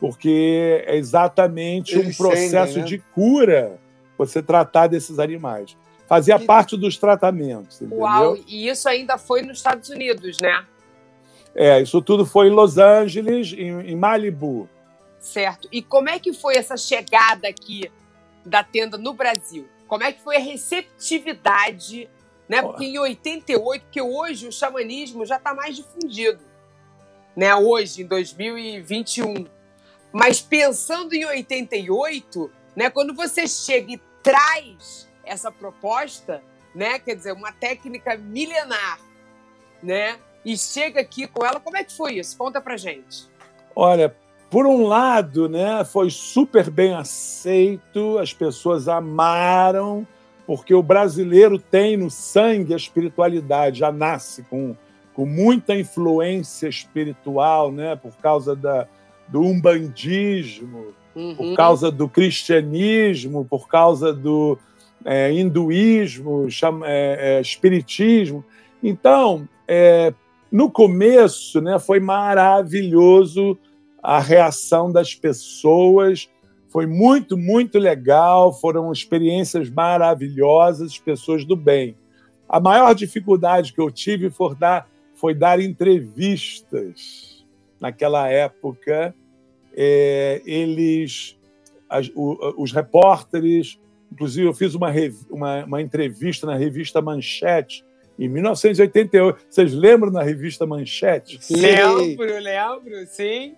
[0.00, 2.88] Porque é exatamente Eles um processo sentem, né?
[2.88, 3.78] de cura
[4.16, 5.76] você tratar desses animais.
[6.06, 7.98] Fazia E- parte dos tratamentos, entendeu?
[8.04, 10.64] Uau, e isso ainda foi nos Estados Unidos, né?
[11.54, 14.68] É, isso tudo foi em Los Angeles, em, em Malibu.
[15.18, 15.68] Certo.
[15.72, 17.90] E como é que foi essa chegada aqui
[18.46, 19.66] da tenda no Brasil?
[19.88, 22.08] Como é que foi a receptividade,
[22.48, 22.62] né?
[22.62, 26.38] Porque em 88, porque hoje o xamanismo já está mais difundido,
[27.38, 27.54] né?
[27.54, 29.46] Hoje, em 2021.
[30.12, 32.90] Mas pensando em 88, né?
[32.90, 36.42] Quando você chega e traz essa proposta,
[36.74, 36.98] né?
[36.98, 38.98] Quer dizer, uma técnica milenar,
[39.80, 40.18] né?
[40.44, 42.36] E chega aqui com ela, como é que foi isso?
[42.36, 43.28] Conta pra gente.
[43.76, 44.16] Olha,
[44.50, 50.04] por um lado, né, foi super bem aceito, as pessoas amaram,
[50.44, 54.74] porque o brasileiro tem no sangue a espiritualidade, já nasce com,
[55.18, 58.86] com muita influência espiritual, né, por causa da,
[59.26, 61.34] do umbandismo, Uhum.
[61.34, 64.56] por causa do cristianismo, por causa do
[65.04, 68.44] é, hinduísmo, cham- é, é, espiritismo.
[68.80, 70.14] Então, é,
[70.52, 73.58] no começo, né, foi maravilhoso
[74.00, 76.28] a reação das pessoas.
[76.68, 78.52] Foi muito, muito legal.
[78.52, 81.96] Foram experiências maravilhosas, pessoas do bem.
[82.48, 87.44] A maior dificuldade que eu tive foi dar, foi dar entrevistas.
[87.80, 89.14] Naquela época,
[89.76, 91.38] é, eles,
[91.88, 93.78] as- o- os repórteres,
[94.12, 97.84] inclusive eu fiz uma, rev- uma, uma entrevista na revista Manchete
[98.18, 99.46] em 1988.
[99.48, 101.38] Vocês lembram da revista Manchete?
[101.54, 103.54] Lembro, lembro, sim.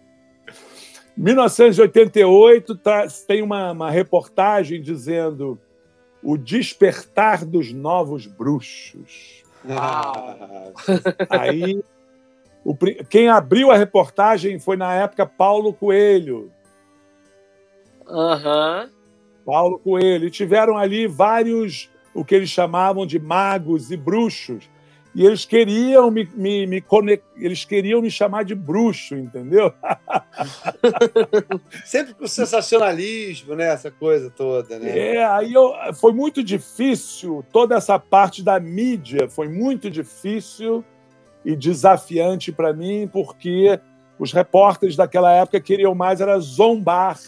[1.17, 5.59] 1988 tá- tem uma, uma reportagem dizendo
[6.23, 9.43] o despertar dos novos bruxos.
[9.69, 10.73] Ah,
[11.29, 11.83] Aí,
[12.65, 12.77] o
[13.09, 16.51] quem abriu a reportagem foi na época Paulo Coelho.
[18.07, 18.91] Aham.
[19.45, 20.27] Paulo Coelho.
[20.27, 24.69] E tiveram ali vários, o que eles chamavam de magos e bruxos.
[25.13, 26.85] E eles queriam me, me, me
[27.37, 29.73] eles queriam me chamar de bruxo, entendeu?
[31.85, 33.73] Sempre com sensacionalismo, né?
[33.73, 35.17] Essa coisa toda, né?
[35.17, 40.85] É, aí eu, foi muito difícil, toda essa parte da mídia foi muito difícil
[41.45, 43.81] e desafiante para mim, porque
[44.17, 47.19] os repórteres daquela época queriam mais era zombar,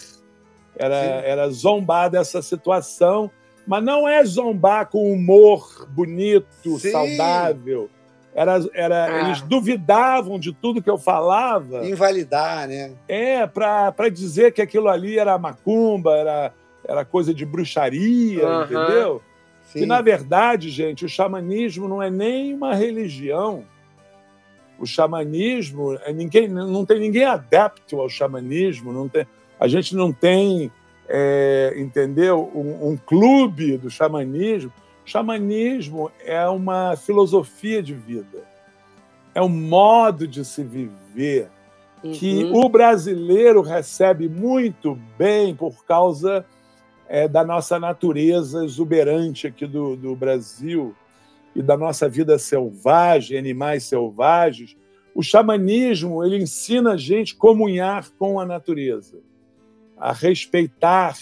[0.77, 1.27] era, Sim.
[1.27, 3.29] era zombar dessa situação,
[3.67, 6.91] mas não é zombar com humor bonito, Sim.
[6.91, 7.89] saudável.
[8.35, 9.21] Era, era, Ah.
[9.27, 11.87] Eles duvidavam de tudo que eu falava.
[11.87, 12.93] Invalidar, né?
[13.07, 16.53] É, para dizer que aquilo ali era macumba, era,
[16.87, 18.65] era coisa de bruxaria, Aham.
[18.65, 19.23] entendeu?
[19.65, 19.83] Sim.
[19.83, 23.65] E, na verdade, gente, o xamanismo não é nem uma religião.
[24.79, 29.27] O xamanismo, é ninguém, não tem ninguém adepto ao xamanismo, não tem,
[29.61, 30.73] a gente não tem,
[31.09, 34.73] é, entendeu, um, um clube do xamanismo.
[35.05, 38.45] Xamanismo é uma filosofia de vida,
[39.35, 41.51] é um modo de se viver
[42.03, 42.65] que Uhum.
[42.65, 46.45] o brasileiro recebe muito bem por causa
[47.09, 50.95] é, da nossa natureza exuberante aqui do, do Brasil
[51.55, 54.77] e da nossa vida selvagem, animais selvagens.
[55.15, 59.19] O xamanismo ele ensina a gente a comunhar com a natureza,
[60.03, 61.17] a respeitar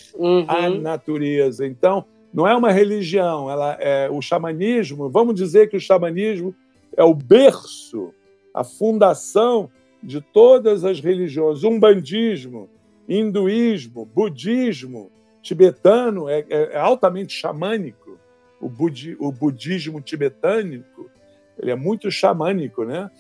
[0.49, 0.81] a Uhum.
[0.81, 1.67] natureza.
[1.67, 2.03] Então,
[2.33, 5.11] não é uma religião, ela é o xamanismo.
[5.11, 6.55] Vamos dizer que o xamanismo
[6.97, 8.15] é o berço,
[8.55, 9.71] a fundação
[10.03, 11.63] de todas as religiões.
[11.63, 12.71] Umbandismo,
[13.07, 15.11] hinduísmo, budismo,
[15.43, 18.19] tibetano é, é, é altamente xamânico.
[18.59, 21.11] O, budi, o budismo tibetânico
[21.59, 23.11] ele é muito xamânico, né?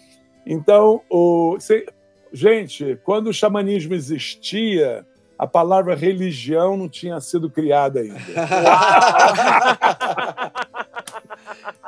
[0.46, 1.84] Então, o, se,
[2.32, 5.04] gente, quando o xamanismo existia,
[5.40, 8.20] a palavra religião não tinha sido criada ainda.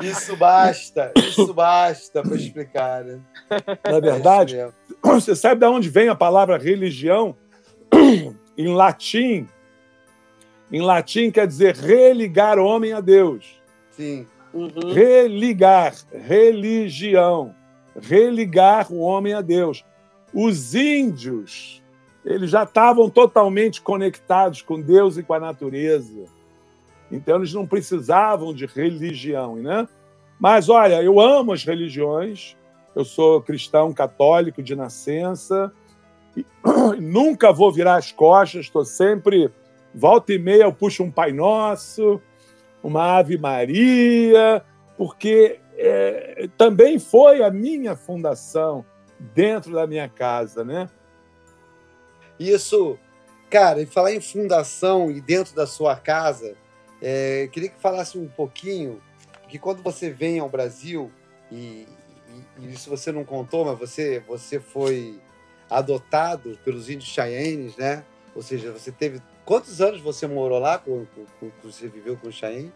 [0.01, 3.21] isso basta, isso basta para explicar, né?
[3.85, 4.71] Na verdade, é
[5.03, 7.37] você sabe de onde vem a palavra religião?
[8.57, 9.47] em latim.
[10.73, 13.61] Em latim quer dizer religar homem a Deus.
[13.91, 14.27] Sim.
[14.55, 14.95] Uhum.
[14.95, 17.55] Religar, religião,
[18.01, 19.85] religar o homem a Deus.
[20.33, 21.82] Os índios
[22.25, 26.25] eles já estavam totalmente conectados com Deus e com a natureza.
[27.11, 29.87] Então, eles não precisavam de religião, né?
[30.39, 32.57] Mas, olha, eu amo as religiões.
[32.95, 35.73] Eu sou cristão católico de nascença.
[36.37, 36.47] E
[37.01, 38.63] nunca vou virar as costas.
[38.63, 39.51] Estou sempre,
[39.95, 42.21] volta e meia, eu puxo um Pai Nosso,
[42.83, 44.65] uma Ave Maria,
[44.97, 48.85] porque é, também foi a minha fundação
[49.35, 50.89] dentro da minha casa, né?
[52.39, 52.99] Isso,
[53.51, 56.57] cara, e falar em fundação e dentro da sua casa,
[57.01, 59.01] é, queria que falasse um pouquinho,
[59.49, 61.11] que quando você vem ao Brasil,
[61.51, 61.87] e,
[62.59, 65.21] e, e, isso você não contou, mas você, você foi
[65.69, 68.05] adotado pelos índios Cheyennes, né?
[68.35, 69.21] Ou seja, você teve.
[69.45, 70.79] Quantos anos você morou lá?
[70.79, 72.73] Com, com, com você viveu com os Cheyennes?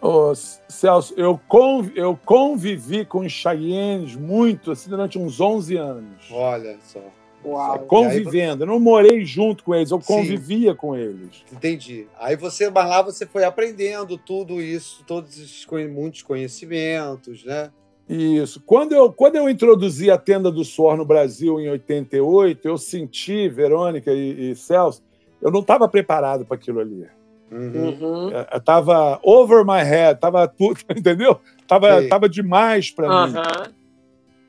[0.00, 6.30] Oh, Celso, eu, conv, eu convivi com os Cheyennes muito, assim, durante uns 11 anos.
[6.30, 7.02] Olha só.
[7.44, 7.78] Uau.
[7.80, 8.64] Convivendo.
[8.64, 10.76] Eu não morei junto com eles, eu convivia Sim.
[10.76, 11.44] com eles.
[11.52, 12.06] Entendi.
[12.18, 17.70] Aí você, mas lá você foi aprendendo tudo isso, todos esses muitos conhecimentos, né?
[18.08, 18.62] Isso.
[18.64, 23.48] Quando eu, quando eu introduzi a tenda do suor no Brasil em 88, eu senti,
[23.48, 25.02] Verônica e, e Celso,
[25.40, 27.06] eu não estava preparado para aquilo ali.
[27.50, 28.30] Uhum.
[28.30, 31.38] Eu estava over my head, tava tudo, entendeu?
[31.66, 33.32] Tava, tava demais para uhum.
[33.32, 33.38] mim.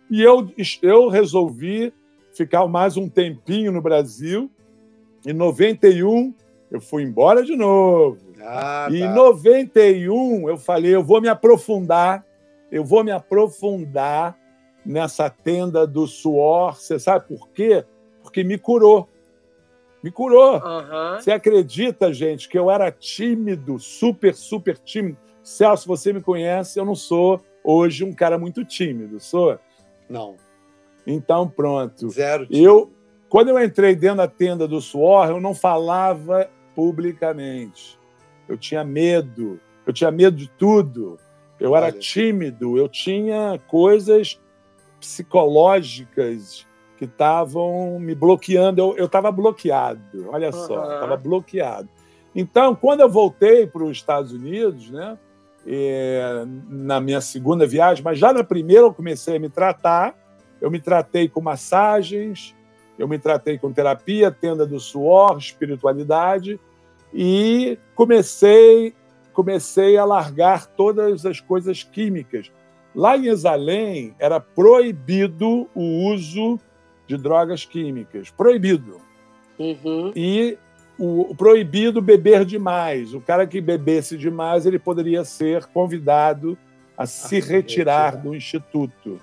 [0.09, 0.49] E eu,
[0.81, 1.93] eu resolvi
[2.39, 4.49] ficar mais um tempinho no Brasil.
[5.25, 6.33] Em 91,
[6.71, 8.17] eu fui embora de novo.
[8.41, 9.05] Ah, e tá.
[9.05, 12.25] em 91, eu falei: eu vou me aprofundar,
[12.71, 14.37] eu vou me aprofundar
[14.85, 16.75] nessa tenda do suor.
[16.75, 17.83] Você sabe por quê?
[18.23, 19.09] Porque me curou.
[20.01, 20.53] Me curou.
[20.53, 21.19] Uhum.
[21.19, 25.17] Você acredita, gente, que eu era tímido, super, super tímido?
[25.43, 29.59] Celso, você me conhece, eu não sou hoje um cara muito tímido, sou?
[30.09, 30.37] Não.
[31.05, 32.09] Então, pronto.
[32.09, 32.47] Zero.
[32.49, 32.91] Eu,
[33.27, 37.99] quando eu entrei dentro da tenda do suor, eu não falava publicamente.
[38.47, 39.59] Eu tinha medo.
[39.85, 41.17] Eu tinha medo de tudo.
[41.59, 41.99] Eu era Olha.
[41.99, 42.77] tímido.
[42.77, 44.39] Eu tinha coisas
[44.99, 48.95] psicológicas que estavam me bloqueando.
[48.97, 50.29] Eu estava bloqueado.
[50.29, 50.65] Olha uhum.
[50.67, 51.89] só, estava bloqueado.
[52.35, 55.17] Então, quando eu voltei para os Estados Unidos, né,
[55.65, 60.15] é, na minha segunda viagem, mas já na primeira eu comecei a me tratar
[60.61, 62.55] eu me tratei com massagens,
[62.97, 66.59] eu me tratei com terapia, tenda do suor, espiritualidade
[67.13, 68.93] e comecei
[69.31, 72.51] comecei a largar todas as coisas químicas.
[72.93, 76.59] Lá em Exalém era proibido o uso
[77.07, 78.97] de drogas químicas, proibido.
[79.57, 80.11] Uhum.
[80.13, 80.57] E
[80.97, 83.13] o, o proibido beber demais.
[83.13, 86.57] O cara que bebesse demais ele poderia ser convidado
[86.97, 89.21] a se retirar do instituto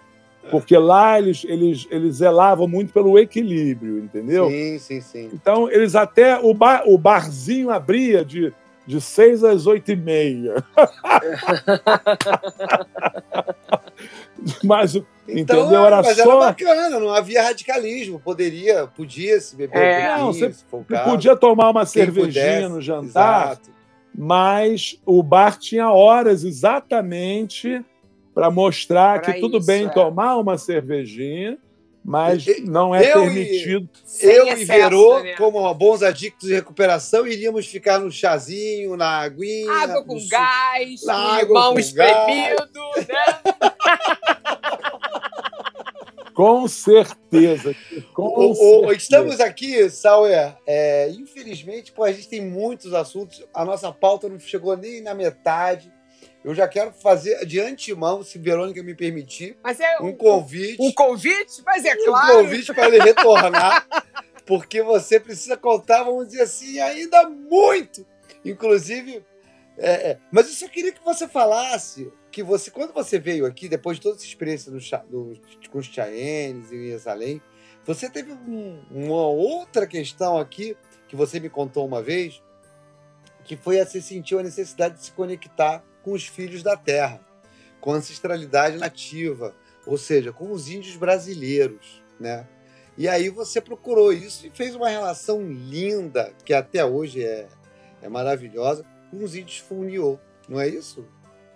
[0.51, 4.49] porque lá eles, eles, eles zelavam muito pelo equilíbrio, entendeu?
[4.49, 5.31] Sim, sim, sim.
[5.33, 6.39] Então, eles até.
[6.39, 8.53] O, bar, o barzinho abria de,
[8.87, 10.63] de seis às oito e meia.
[14.63, 15.85] mas, então, entendeu?
[15.85, 16.23] Era mas só.
[16.23, 18.21] Era bacana, não havia radicalismo.
[18.21, 20.55] Poderia, podia se beber é, não, você
[21.05, 23.71] podia tomar uma cervejinha pudesse, no jantar, exato.
[24.15, 27.85] mas o bar tinha horas exatamente
[28.37, 29.89] para mostrar pra que tudo isso, bem é.
[29.89, 31.57] tomar uma cervejinha,
[32.05, 33.89] mas não é eu permitido.
[34.21, 35.35] E, eu excesso, e Verô, né?
[35.37, 39.73] como bons adictos de recuperação, iríamos ficar no chazinho, na aguinha.
[39.73, 42.69] Água com gás, na água limão espremido,
[43.09, 43.15] né?
[46.35, 47.75] Com certeza.
[48.13, 48.93] Com o, certeza.
[48.93, 50.55] estamos aqui, Sauer.
[50.67, 53.43] É, infelizmente, pô, a gente tem muitos assuntos.
[53.55, 55.91] A nossa pauta não chegou nem na metade.
[56.47, 60.81] Eu já quero fazer de antemão, se Verônica me permitir, é um, um convite.
[60.81, 61.61] Um convite?
[61.67, 62.39] Mas é claro.
[62.39, 63.85] Um convite para ele retornar,
[64.47, 68.07] porque você precisa contar, vamos dizer assim, ainda muito.
[68.45, 69.25] Inclusive,
[69.77, 70.19] É, é.
[70.31, 74.05] Mas eu só queria que você falasse que você, quando você veio aqui, depois de
[74.05, 77.43] toda essa experiência do, do, com os Chaenes e Jerusalém,
[77.85, 80.77] você teve um, uma outra questão aqui
[81.09, 82.41] que você me contou uma vez,
[83.43, 87.21] que foi a você sentiu a necessidade de se conectar com os filhos da terra,
[87.81, 89.53] com a ancestralidade nativa,
[89.85, 92.47] ou seja, com os índios brasileiros, né?
[92.97, 97.49] E aí você procurou isso e fez uma relação linda, que até hoje é,
[98.01, 100.17] é maravilhosa, com os índios Funiô,
[100.49, 101.05] não é isso?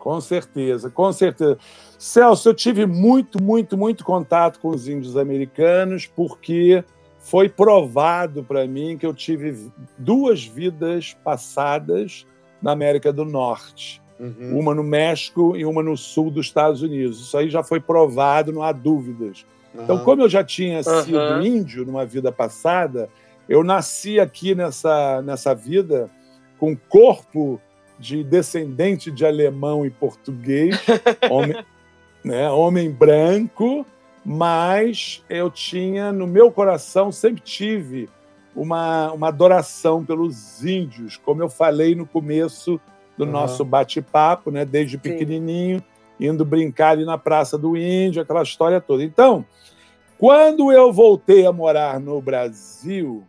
[0.01, 1.57] Com certeza, com certeza.
[1.97, 6.85] Celso, eu tive muito, muito, muito contato com os índios americanos, porque
[7.21, 12.27] foi provado para mim que eu tive duas vidas passadas
[12.61, 14.03] na América do Norte.
[14.21, 14.59] Uhum.
[14.59, 17.19] Uma no México e uma no sul dos Estados Unidos.
[17.21, 19.47] Isso aí já foi provado, não há dúvidas.
[19.75, 19.83] Uhum.
[19.83, 21.41] Então, como eu já tinha sido uhum.
[21.41, 23.09] índio numa vida passada,
[23.49, 26.11] eu nasci aqui nessa, nessa vida
[26.59, 27.59] com corpo
[27.99, 30.77] de descendente de alemão e português,
[31.31, 31.65] homem,
[32.23, 33.87] né, homem branco,
[34.25, 38.09] mas eu tinha, no meu coração, sempre tive
[38.55, 42.81] uma, uma adoração pelos índios, como eu falei no começo
[43.21, 43.33] do uhum.
[43.33, 45.85] nosso bate-papo, né, desde pequenininho,
[46.19, 46.29] Sim.
[46.29, 49.05] indo brincar ali na Praça do Índio, aquela história toda.
[49.05, 49.45] Então,
[50.17, 53.23] quando eu voltei a morar no Brasil,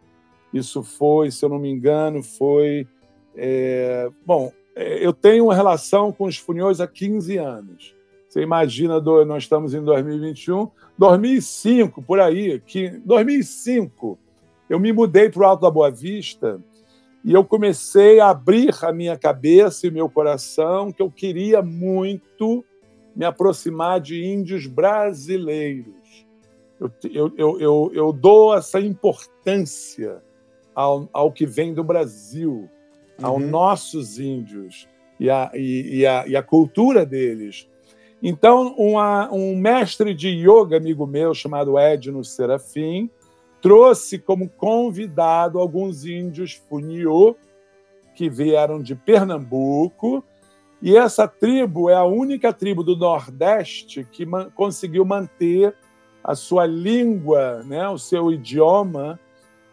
[0.53, 2.87] isso foi, se eu não me engano, foi.
[3.35, 7.93] É, bom, é, eu tenho uma relação com os Funhões há 15 anos.
[8.29, 14.17] Você imagina, nós estamos em 2021, 2005, por aí, que 2005,
[14.69, 16.61] eu me mudei para o Alto da Boa Vista
[17.23, 22.65] e eu comecei a abrir a minha cabeça e meu coração que eu queria muito
[23.15, 26.01] me aproximar de índios brasileiros
[27.03, 30.21] eu, eu, eu, eu dou essa importância
[30.73, 32.69] ao, ao que vem do Brasil,
[33.19, 33.25] uhum.
[33.25, 34.87] aos nossos índios
[35.19, 37.69] e a, e, e, a, e a cultura deles.
[38.23, 43.09] Então, uma, um mestre de yoga, amigo meu, chamado Edno Serafim,
[43.61, 47.35] trouxe como convidado alguns índios Funiô,
[48.15, 50.23] que vieram de Pernambuco,
[50.81, 55.75] e essa tribo é a única tribo do Nordeste que man conseguiu manter
[56.23, 59.19] a sua língua, né, o seu idioma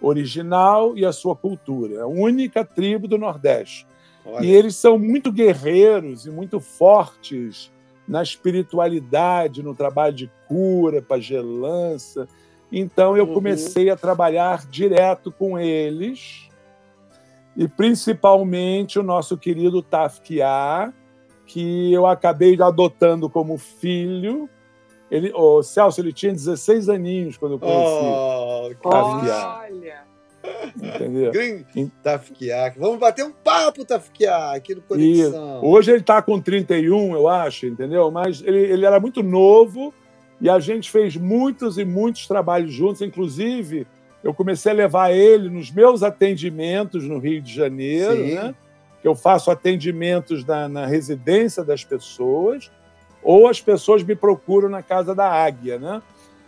[0.01, 1.95] original e a sua cultura.
[1.95, 3.87] É a única tribo do Nordeste.
[4.25, 4.45] Olha.
[4.45, 7.73] E eles são muito guerreiros e muito fortes
[8.07, 12.29] na espiritualidade, no trabalho de cura, pagelança.
[12.71, 13.35] Então eu uhum.
[13.35, 16.49] comecei a trabalhar direto com eles
[17.57, 20.93] e principalmente o nosso querido Tafkiá,
[21.47, 24.49] que eu acabei adotando como filho
[25.11, 27.81] ele, o Celso, ele tinha 16 aninhos quando eu conheci.
[27.81, 30.07] Oh, Olha!
[30.77, 31.33] Entendeu?
[32.03, 32.79] Tafkiak.
[32.79, 35.61] Vamos bater um papo, Tafkiak, aqui no Conexão.
[35.63, 38.11] E hoje ele está com 31, eu acho, entendeu?
[38.11, 39.93] Mas ele, ele era muito novo
[40.41, 43.03] e a gente fez muitos e muitos trabalhos juntos.
[43.03, 43.87] Inclusive,
[44.23, 48.35] eu comecei a levar ele nos meus atendimentos no Rio de Janeiro, Sim.
[48.35, 48.55] né?
[49.01, 52.71] Que eu faço atendimentos na, na residência das pessoas
[53.23, 56.03] ou as pessoas me procuram na casa da águia, né?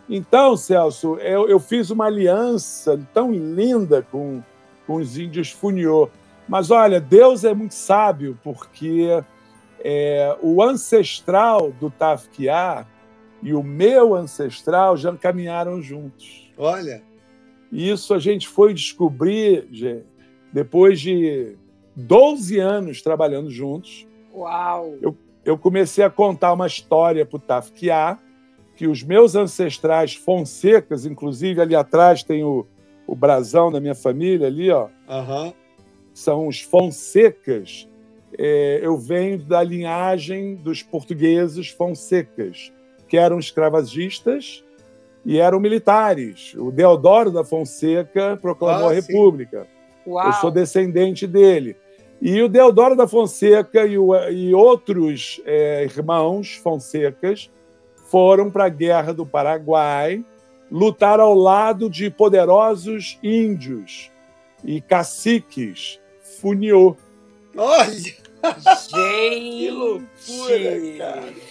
[0.09, 4.41] Então, Celso, eu, eu fiz uma aliança tão linda com,
[4.85, 6.09] com os índios Funiô.
[6.47, 9.23] Mas olha, Deus é muito sábio, porque
[9.79, 12.85] é, o ancestral do Tafkiá
[13.41, 16.51] e o meu ancestral já caminharam juntos.
[16.57, 17.01] Olha.
[17.71, 19.67] Isso a gente foi descobrir
[20.51, 21.55] depois de
[21.95, 24.07] 12 anos trabalhando juntos.
[24.33, 24.95] Uau!
[25.01, 28.19] Eu, eu comecei a contar uma história para o Tafkiá,
[28.75, 32.65] que os meus ancestrais Fonsecas, inclusive ali atrás tem o,
[33.07, 34.87] o brasão da minha família ali, ó.
[35.07, 35.53] Uhum.
[36.13, 37.87] São os Fonsecas.
[38.37, 42.71] É, eu venho da linhagem dos portugueses Fonsecas,
[43.11, 44.63] que eram escravagistas
[45.25, 46.53] e eram militares.
[46.55, 49.67] O Deodoro da Fonseca proclamou ah, a República.
[50.07, 51.75] Eu sou descendente dele.
[52.21, 57.51] E o Deodoro da Fonseca e, o, e outros é, irmãos Fonsecas
[58.05, 60.23] foram para a Guerra do Paraguai,
[60.71, 64.09] lutar ao lado de poderosos índios
[64.63, 65.99] e caciques
[66.39, 66.95] Funiô.
[67.57, 67.91] Olha!
[67.91, 68.21] Gente!
[68.93, 71.50] que loucura, cara!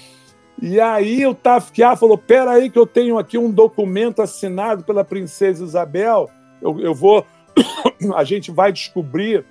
[0.61, 5.65] E aí o Tafkiá falou: peraí que eu tenho aqui um documento assinado pela princesa
[5.65, 6.31] Isabel,
[6.61, 7.27] eu, eu vou...
[8.15, 9.45] a gente vai descobrir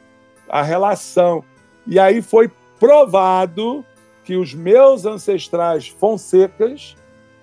[0.47, 1.43] a relação.
[1.85, 3.83] E aí foi provado
[4.23, 6.95] que os meus ancestrais Fonsecas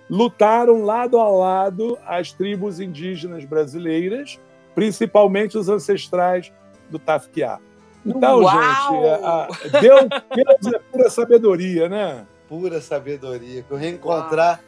[0.08, 4.38] lutaram lado a lado as tribos indígenas brasileiras,
[4.74, 6.52] principalmente os ancestrais
[6.88, 7.58] do Tafkiá.
[8.04, 8.52] Então, Uau!
[8.52, 10.00] gente, a, a, Deus,
[10.32, 12.24] Deus é pura sabadoria, né?
[12.48, 13.62] Pura sabedoria.
[13.62, 14.60] Que eu reencontrar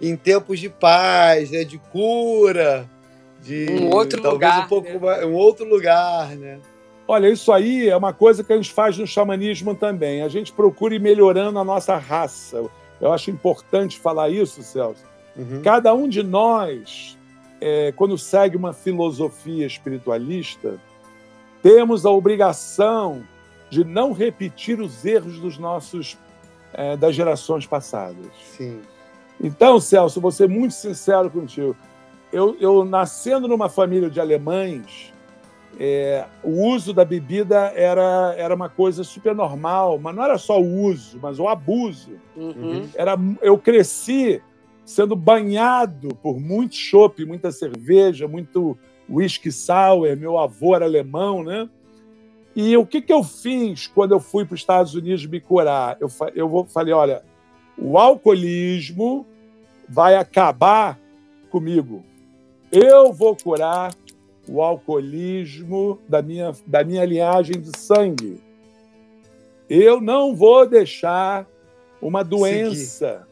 [0.00, 1.64] em tempos de paz, né?
[1.64, 2.88] De cura,
[3.42, 4.98] de Um outro talvez lugar, um pouco né?
[4.98, 6.58] mais- um outro lugar, né?
[7.08, 10.22] Olha, isso aí é uma coisa que a gente faz no xamanismo também.
[10.22, 12.64] A gente procura ir melhorando a nossa raça.
[13.00, 15.04] Eu acho importante falar isso, Celso.
[15.36, 15.62] Uhum.
[15.62, 17.16] Cada um de nós,
[17.60, 20.80] é, quando segue uma filosofia espiritualista,
[21.62, 23.22] temos a obrigação
[23.70, 26.16] de não repetir os erros dos nossos
[26.76, 28.26] é, das gerações passadas.
[28.56, 28.80] Sim.
[29.40, 31.74] Então, Celso, vou ser muito sincero contigo.
[32.32, 35.12] Eu, eu nascendo numa família de alemães,
[35.80, 40.60] é, o uso da bebida era, era uma coisa super normal, mas não era só
[40.60, 42.12] o uso, mas o abuso.
[42.36, 42.88] Uhum.
[42.94, 44.42] Era, eu cresci
[44.84, 48.76] sendo banhado por muito chopp, muita cerveja, muito
[49.08, 50.16] whisky sour.
[50.16, 51.68] Meu avô era alemão, né?
[52.56, 55.98] E o que, que eu fiz quando eu fui para os Estados Unidos me curar?
[56.00, 57.22] Eu, eu vou- falei, olha,
[57.76, 59.26] o alcoolismo
[59.86, 60.98] vai acabar
[61.50, 62.02] comigo.
[62.72, 63.94] Eu vou curar
[64.48, 68.40] o alcoolismo da minha, da minha linhagem de sangue.
[69.68, 71.46] Eu não vou deixar
[72.00, 73.26] uma doença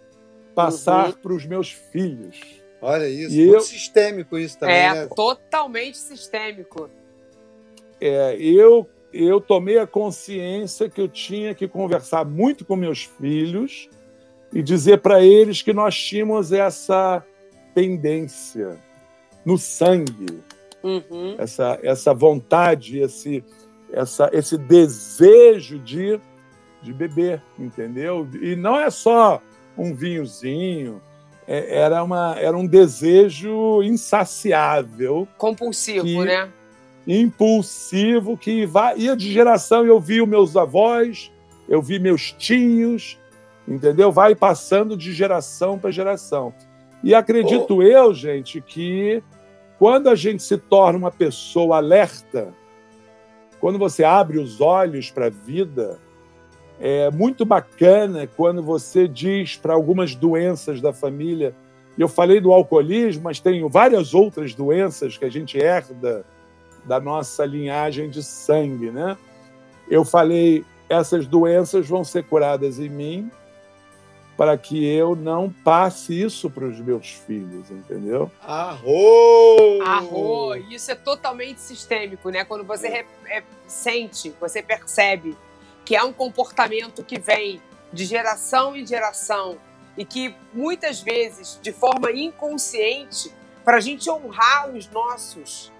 [0.55, 1.12] passar Uhum.
[1.14, 2.41] para os meus filhos.
[2.83, 3.35] Olha isso.
[3.35, 5.09] E muito eu- sistêmico isso também, É, né?
[5.16, 6.91] totalmente sistêmico.
[8.01, 13.89] É, eu, eu tomei a consciência que eu tinha que conversar muito com meus filhos
[14.53, 17.25] e dizer para eles que nós tínhamos essa
[17.75, 18.79] tendência
[19.45, 20.41] no sangue,
[20.83, 21.35] Uhum.
[21.39, 23.43] essa, essa vontade, esse,
[23.91, 26.21] essa, esse desejo de,
[26.83, 28.29] de beber, entendeu?
[28.43, 29.41] E não é só
[29.79, 31.01] um vinhozinho,
[31.49, 36.51] é- era, uma, era um desejo insaciável Compulsivo, Que- né?
[37.07, 39.84] Impulsivo que vai, ia de geração.
[39.84, 41.30] Eu vi os meus avós,
[41.68, 43.18] eu vi meus tios,
[43.66, 44.11] entendeu?
[44.11, 46.55] Vai passando de geração para geração.
[47.02, 49.22] E acredito eu, gente, que
[49.78, 52.55] quando a gente se torna uma pessoa alerta,
[53.61, 55.98] quando você abre os olhos para a vida,
[56.80, 61.55] é muito bacana quando você diz para algumas doenças da família.
[61.96, 66.24] Eu falei do alcoolismo, mas tenho várias outras doenças que a gente herda
[66.85, 69.16] da nossa linhagem de sangue, né?
[69.89, 73.30] Eu falei, essas doenças vão ser curadas em mim
[74.37, 78.30] para que eu não passe isso para os meus filhos, entendeu?
[78.43, 79.80] Arro!
[79.82, 82.45] Arro, isso é totalmente sistêmico, né?
[82.45, 85.37] Quando você re- é, sente, você percebe
[85.85, 87.61] que é um comportamento que vem
[87.93, 89.57] de geração em geração
[89.97, 93.32] e que muitas vezes, de forma inconsciente,
[93.64, 95.70] para a gente honrar os nossos,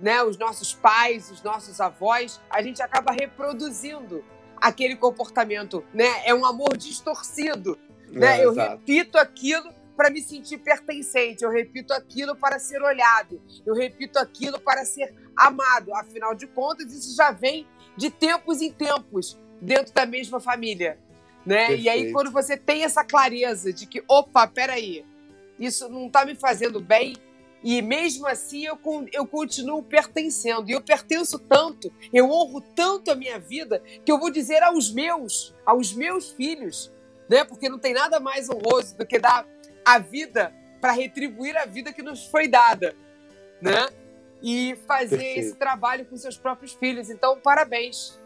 [0.00, 4.24] né, os nossos pais, os nossos avós, a gente acaba reproduzindo
[4.60, 6.08] aquele comportamento, né?
[6.24, 7.78] É um amor distorcido,
[8.10, 8.40] né?
[8.40, 8.70] É, eu exato.
[8.72, 14.60] repito aquilo para me sentir pertencente, eu repito aquilo para ser olhado, eu repito aquilo
[14.60, 15.94] para ser amado.
[15.94, 20.98] Afinal de contas, isso já vem de tempos em tempos dentro da mesma família,
[21.44, 21.74] né?
[21.74, 22.12] E aí Perfeito.
[22.12, 25.04] quando você tem essa clareza de que, opa, peraí,
[25.58, 27.16] isso não está me fazendo bem,
[27.62, 28.78] e mesmo assim eu,
[29.12, 30.68] eu continuo pertencendo.
[30.68, 34.92] E eu pertenço tanto, eu honro tanto a minha vida, que eu vou dizer aos
[34.92, 36.92] meus, aos meus filhos,
[37.28, 37.44] né?
[37.44, 39.46] Porque não tem nada mais honroso do que dar
[39.84, 42.94] a vida para retribuir a vida que nos foi dada,
[43.60, 43.88] né?
[44.40, 45.40] E fazer Perfeito.
[45.40, 47.10] esse trabalho com seus próprios filhos.
[47.10, 48.18] Então, parabéns.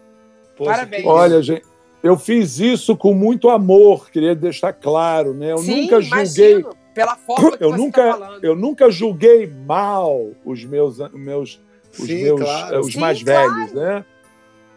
[0.54, 1.06] Poxa, Parabéns.
[1.06, 1.64] Olha, gente,
[2.02, 5.52] eu fiz isso com muito amor, queria deixar claro, né?
[5.52, 8.44] Eu Sim, nunca julguei, imagino, pela forma que eu você nunca, está falando.
[8.44, 11.60] eu nunca julguei mal os meus, meus,
[11.98, 12.74] os Sim, meus, claro.
[12.74, 13.54] eh, os Sim, mais claro.
[13.54, 14.04] velhos, né?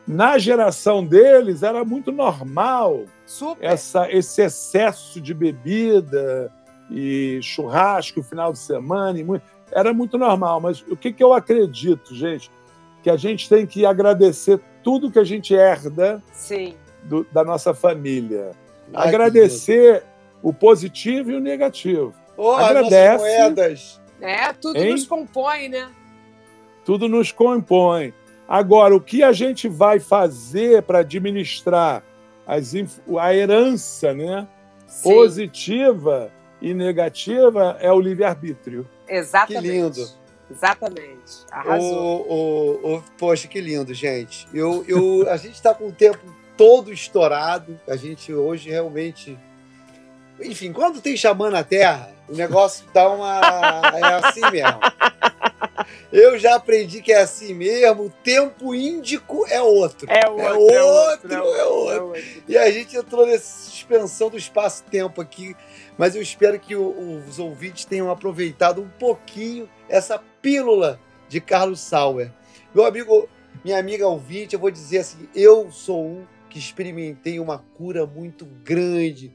[0.07, 3.65] Na geração deles era muito normal Super.
[3.65, 6.51] essa, esse excesso de bebida
[6.91, 9.19] e churrasco final de semana.
[9.19, 10.61] E muito, era muito normal.
[10.61, 12.51] Mas o que, que eu acredito, gente?
[13.01, 16.75] Que a gente tem que agradecer tudo que a gente herda Sim.
[17.03, 18.51] do- da nossa família.
[18.93, 20.03] Ai, agradecer
[20.45, 22.13] o positivo e o negativo.
[22.37, 23.17] Oh, as Agradece.
[23.23, 24.01] moedas.
[24.21, 24.91] É, tudo Hein?
[24.91, 25.89] nos compõe, né?
[26.85, 28.13] Tudo nos compõe.
[28.47, 32.03] Agora, o que a gente vai fazer para administrar
[32.45, 32.73] as
[33.19, 34.47] a herança né,
[34.85, 36.31] Sim, positiva
[36.61, 38.87] e negativa é o livre-arbítrio.
[39.07, 39.63] exatamente.
[39.63, 40.07] Que lindo.
[40.51, 41.43] Exatamente.
[41.49, 42.29] Arrasou.
[42.29, 44.47] Ô, ô, ô, poxa, que lindo, gente.
[44.53, 46.19] Eu, eu, a gente está com o tempo
[46.55, 47.79] todo estourado.
[47.87, 49.35] A gente hoje realmente.
[50.39, 53.41] Enfim, quando tem xamã na Terra, o negócio dá uma.
[53.95, 54.79] É assim mesmo.
[56.11, 58.05] Eu já aprendi que é assim mesmo.
[58.05, 60.07] O tempo índico é outro.
[60.09, 60.45] É outro.
[60.45, 61.33] É outro, é outro.
[61.33, 61.91] É outro.
[61.91, 62.23] É outro.
[62.47, 65.55] E a gente entrou nessa suspensão do espaço-tempo aqui.
[65.97, 72.31] Mas eu espero que os ouvintes tenham aproveitado um pouquinho essa pílula de Carlos Sauer.
[72.73, 73.29] Meu amigo,
[73.63, 78.45] minha amiga ouvinte, eu vou dizer assim: eu sou um que experimentei uma cura muito
[78.45, 79.31] grande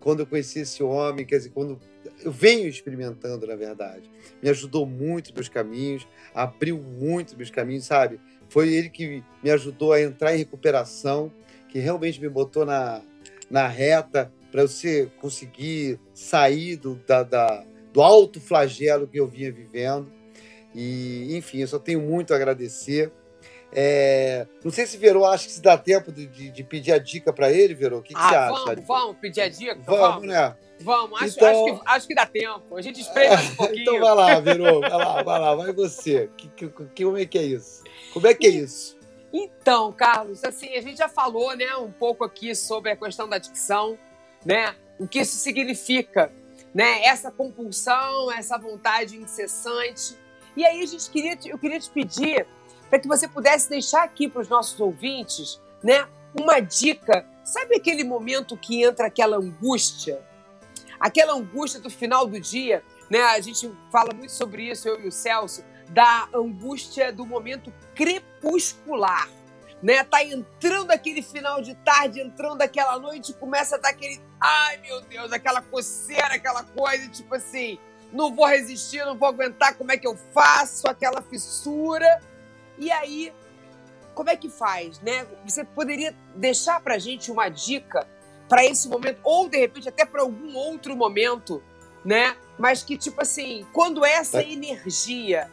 [0.00, 1.78] quando eu conheci esse homem, quer dizer, quando
[2.24, 4.10] eu venho experimentando, na verdade.
[4.42, 8.18] Me ajudou muito meus caminhos, abriu muito meus caminhos, sabe?
[8.48, 11.30] Foi ele que me ajudou a entrar em recuperação,
[11.68, 13.02] que realmente me botou na,
[13.48, 19.52] na reta para você conseguir sair do, da, da, do alto flagelo que eu vinha
[19.52, 20.10] vivendo.
[20.74, 23.12] E, enfim, eu só tenho muito a agradecer.
[23.72, 26.98] É, não sei se Verô acha que se dá tempo de, de, de pedir a
[26.98, 27.98] dica para ele, Verô.
[27.98, 28.80] O que, que ah, você vamos, acha?
[28.82, 29.78] Vamos, pedir a dica?
[29.86, 30.26] Vamos, vamos.
[30.26, 30.56] né?
[30.80, 31.48] Vamos, acho, então...
[31.48, 32.76] acho, que, acho que dá tempo.
[32.76, 33.82] A gente espera um pouquinho.
[33.82, 36.30] então vai lá, Verô, vai lá, vai lá, vai você.
[36.36, 37.84] Que, que, que, como é que é isso?
[38.12, 38.98] Como é que é isso?
[39.32, 43.38] Então, Carlos, assim, a gente já falou, né, um pouco aqui sobre a questão da
[43.38, 43.96] dicção,
[44.44, 44.74] né?
[44.98, 46.32] O que isso significa,
[46.74, 47.04] né?
[47.04, 50.16] Essa compulsão, essa vontade incessante.
[50.56, 52.46] E aí a gente queria, eu queria te pedir
[52.90, 57.24] para que você pudesse deixar aqui para os nossos ouvintes, né, uma dica.
[57.44, 60.20] Sabe aquele momento que entra aquela angústia?
[60.98, 63.22] Aquela angústia do final do dia, né?
[63.22, 69.28] A gente fala muito sobre isso, eu e o Celso, da angústia do momento crepuscular.
[69.82, 74.76] Né, tá entrando aquele final de tarde, entrando aquela noite, começa a dar aquele, ai
[74.76, 77.78] meu Deus, aquela coceira, aquela coisa, tipo assim,
[78.12, 80.86] não vou resistir, não vou aguentar, como é que eu faço?
[80.86, 82.20] Aquela fissura.
[82.80, 83.30] E aí,
[84.14, 85.26] como é que faz, né?
[85.44, 88.08] Você poderia deixar para gente uma dica
[88.48, 91.62] para esse momento, ou de repente até para algum outro momento,
[92.02, 92.34] né?
[92.58, 94.50] Mas que, tipo assim, quando essa é.
[94.50, 95.50] energia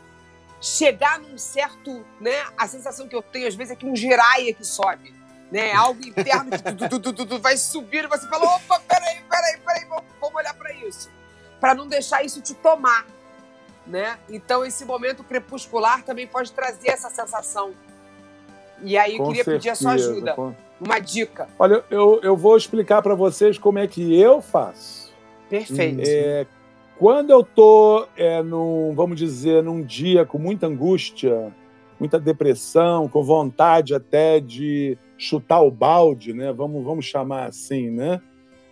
[0.61, 2.45] chegar num certo, né?
[2.57, 5.13] A sensação que eu tenho às vezes é que um giraia que sobe,
[5.51, 5.73] né?
[5.73, 9.85] Algo interno que tu, tu, tu, vai subir e você fala, opa, peraí, peraí, peraí,
[9.85, 11.11] vamos, vamos olhar para isso.
[11.59, 13.05] Para não deixar isso te tomar
[13.87, 14.17] né?
[14.29, 17.71] Então esse momento crepuscular também pode trazer essa sensação.
[18.81, 20.53] E aí eu com queria certeza, pedir a sua ajuda, com...
[20.79, 21.47] uma dica.
[21.57, 25.13] Olha, eu, eu vou explicar para vocês como é que eu faço.
[25.49, 26.01] Perfeito.
[26.05, 26.45] É,
[26.97, 31.53] quando eu tô, é, num, vamos dizer, num dia com muita angústia,
[31.99, 36.51] muita depressão, com vontade até de chutar o balde, né?
[36.51, 38.21] Vamos, vamos chamar assim, né?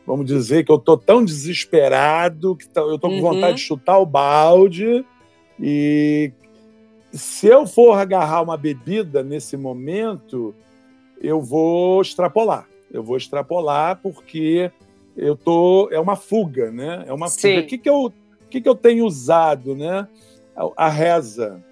[0.06, 3.22] Vamos dizer que eu tô tão desesperado que eu tô com uhum.
[3.22, 5.06] vontade de chutar o balde
[5.60, 6.32] e
[7.12, 10.54] se eu for agarrar uma bebida nesse momento,
[11.22, 12.68] eu vou extrapolar.
[12.92, 14.72] Eu vou extrapolar porque
[15.16, 17.06] eu tô é uma fuga, né?
[17.08, 17.56] É uma Sim.
[17.56, 17.62] fuga.
[17.62, 20.08] O que que eu o que que eu tenho usado, né?
[20.56, 21.64] A, a reza.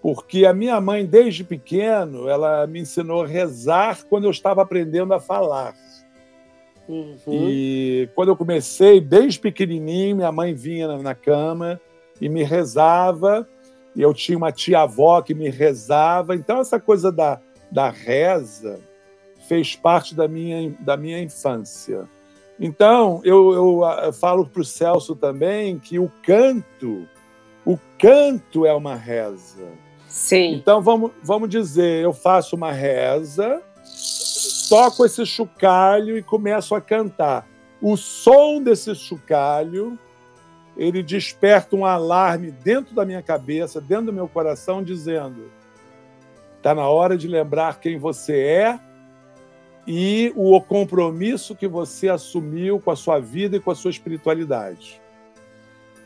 [0.00, 5.12] Porque a minha mãe desde pequeno, ela me ensinou a rezar quando eu estava aprendendo
[5.12, 5.74] a falar.
[6.90, 7.48] Uhum.
[7.48, 11.80] E quando eu comecei, desde pequenininho, minha mãe vinha na cama
[12.20, 13.48] e me rezava,
[13.94, 16.34] e eu tinha uma tia-avó que me rezava.
[16.34, 18.80] Então, essa coisa da, da reza
[19.48, 22.08] fez parte da minha, da minha infância.
[22.58, 27.08] Então, eu, eu, eu falo para o Celso também que o canto,
[27.64, 29.66] o canto é uma reza.
[30.06, 30.54] Sim.
[30.54, 33.62] Então, vamos, vamos dizer, eu faço uma reza
[34.70, 37.44] toco esse chocalho e começo a cantar.
[37.82, 39.98] O som desse chocalho,
[40.76, 45.50] ele desperta um alarme dentro da minha cabeça, dentro do meu coração, dizendo:
[46.56, 48.80] está na hora de lembrar quem você é
[49.86, 55.02] e o compromisso que você assumiu com a sua vida e com a sua espiritualidade.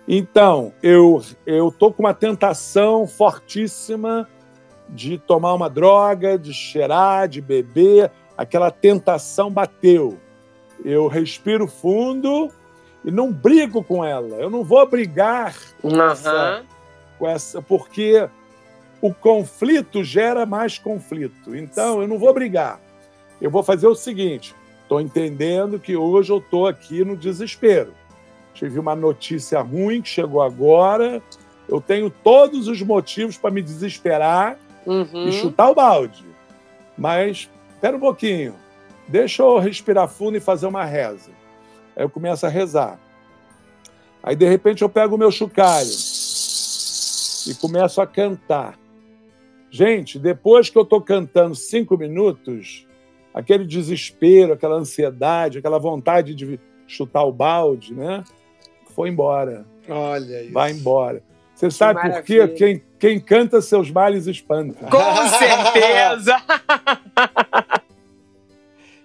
[0.08, 4.26] Então, eu eu tô com uma tentação fortíssima
[4.88, 10.18] de tomar uma droga, de cheirar, de beber, aquela tentação bateu.
[10.84, 12.50] Eu respiro fundo
[13.04, 14.36] e não brigo com ela.
[14.36, 16.10] Eu não vou brigar com, uhum.
[16.10, 16.64] essa,
[17.18, 18.28] com essa, porque
[19.00, 21.54] o conflito gera mais conflito.
[21.54, 22.80] Então, eu não vou brigar.
[23.40, 27.92] Eu vou fazer o seguinte: estou entendendo que hoje eu estou aqui no desespero.
[28.54, 31.22] Tive uma notícia ruim que chegou agora.
[31.68, 34.56] Eu tenho todos os motivos para me desesperar
[34.86, 35.28] uhum.
[35.28, 36.24] e chutar o balde.
[36.96, 37.50] Mas
[37.84, 38.54] espera um pouquinho,
[39.06, 41.30] deixa eu respirar fundo e fazer uma reza.
[41.94, 42.98] Aí eu começo a rezar.
[44.22, 45.90] Aí, de repente, eu pego o meu chocalho
[47.46, 48.78] e começo a cantar.
[49.70, 52.86] Gente, depois que eu estou cantando cinco minutos,
[53.34, 58.24] aquele desespero, aquela ansiedade, aquela vontade de chutar o balde, né?
[58.94, 59.66] Foi embora.
[59.86, 60.54] Olha isso.
[60.54, 61.22] Vai embora.
[61.54, 62.48] Você sabe por quê?
[62.48, 64.86] Quem, quem canta seus males espanta.
[64.86, 66.34] Com certeza!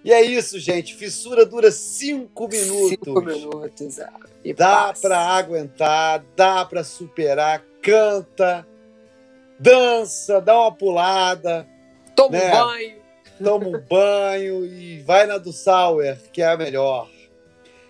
[0.04, 0.94] e é isso, gente.
[0.94, 2.88] Fissura dura cinco minutos.
[2.90, 3.98] Cinco minutos.
[3.98, 4.08] é.
[4.44, 5.02] E Dá passa.
[5.08, 7.62] pra aguentar, dá pra superar.
[7.82, 8.66] Canta,
[9.58, 11.66] dança, dá uma pulada,
[12.16, 12.48] Toma né?
[12.48, 12.96] um banho.
[13.42, 17.08] toma um banho e vai na do Sauer, que é a melhor.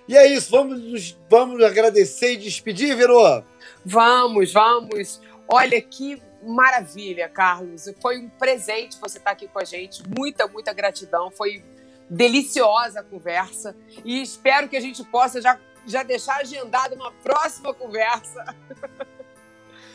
[0.08, 3.42] E é isso, vamos, nos- vamos agradecer e despedir, Virô?
[3.84, 5.20] Vamos, vamos.
[5.48, 7.84] Olha que maravilha, Carlos.
[8.00, 10.02] Foi um presente você estar aqui com a gente.
[10.16, 11.30] Muita, muita gratidão.
[11.30, 11.62] Foi
[12.11, 13.76] deliciosa conversa.
[14.04, 15.56] E espero que a gente possa já,
[15.86, 18.44] já deixar agendada uma próxima conversa.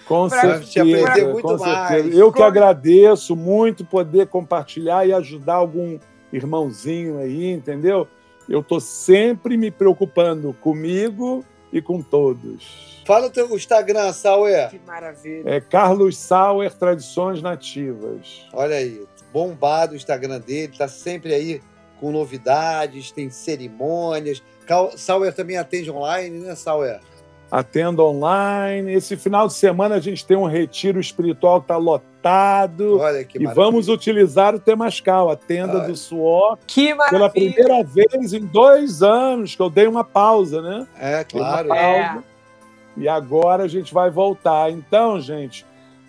[0.07, 0.72] Com Pra certeza.
[1.13, 1.88] te muito com mais.
[1.89, 2.18] certeza.
[2.18, 5.99] Eu que agradeço muito poder compartilhar e ajudar algum
[6.32, 8.07] irmãozinho aí, entendeu?
[8.47, 11.43] Eu estou sempre me preocupando comigo
[11.74, 13.01] e com todos.
[13.05, 14.70] Fala o teu Instagram, Sauer.
[14.70, 15.43] Que maravilha.
[15.49, 18.45] É Carlos Sauer Tradições Nativas.
[18.53, 19.03] Olha aí,
[19.34, 21.61] bombado o Instagram dele, tá sempre aí
[22.00, 24.41] com novidades, tem cerimônias.
[24.98, 27.00] Sauer também atende online, né, Sauer?
[27.52, 28.91] Atendo online.
[28.93, 32.98] Esse final de semana a gente tem um retiro espiritual que está lotado.
[33.00, 33.54] Olha que E maravilha.
[33.66, 35.88] vamos utilizar o Temascal, a tenda Ah.
[35.88, 37.54] do suor, Que pela maravilha.
[37.54, 40.88] primeira vez em dois anos que eu dei uma pausa, né?
[41.00, 41.72] É, claro.
[41.72, 42.18] É.
[42.98, 44.72] E agora a gente vai voltar.
[44.72, 45.64] Então, gente,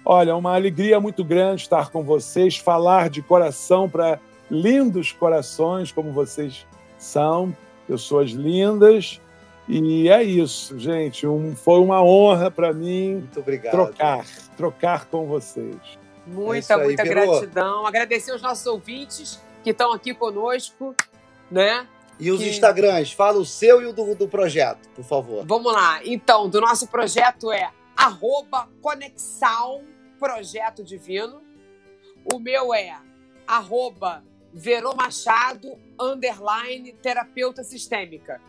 [0.05, 4.18] olha, uma alegria muito grande estar com vocês, falar de coração para
[4.51, 6.66] lindos corações como vocês
[6.99, 9.20] são, pessoas lindas.
[9.68, 11.26] E é isso, gente.
[11.26, 13.72] Um- foi uma honra para mim Muito obrigado.
[13.72, 14.24] trocar,
[14.57, 15.74] trocar com vocês.
[15.74, 17.30] É Muita, isso aí, muita Verô.
[17.32, 17.86] gratidão.
[17.86, 20.94] Agradecer os nossos ouvintes que estão aqui conosco,
[21.51, 21.86] né?
[22.18, 25.44] E os Que- Instagrams, fala o seu e o do, do projeto, por favor.
[25.47, 26.01] Vamos lá.
[26.05, 29.82] Então, do nosso projeto é arroba Conexão
[30.18, 31.42] Projeto Divino.
[32.32, 32.97] O meu é
[33.47, 34.22] arroba
[34.59, 38.40] Verô Machado, underline, terapeuta sistêmica.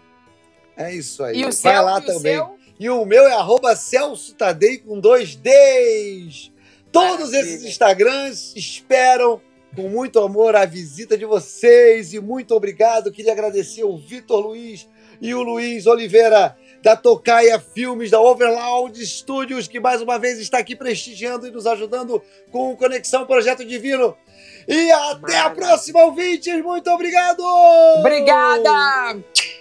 [0.78, 1.36] É isso aí.
[1.38, 1.82] E o Vai seu?
[1.82, 2.36] lá e o também.
[2.36, 2.58] seu?
[2.80, 6.50] E o meu é arroba Celso Tadei com dois Ds.
[6.94, 7.40] Todos Maravilha.
[7.40, 9.42] esses Instagrams esperam
[9.76, 13.12] com muito amor a visita de vocês e muito obrigado.
[13.12, 14.88] Queria agradecer o Vitor Luiz
[15.20, 20.60] e o Luiz Oliveira da Tocaia Filmes, da Overloud Studios, que mais uma vez está
[20.60, 24.16] aqui prestigiando e nos ajudando com o Conexão Projeto Divino.
[24.68, 26.62] E até a próxima, ouvintes.
[26.62, 27.42] Muito obrigado!
[28.00, 29.18] Obrigada!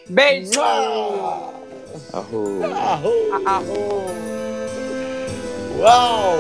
[0.09, 0.61] Beijo!
[2.13, 2.65] Arro.
[2.75, 3.13] Arro!
[3.45, 4.05] Arro!
[5.79, 6.37] Uau!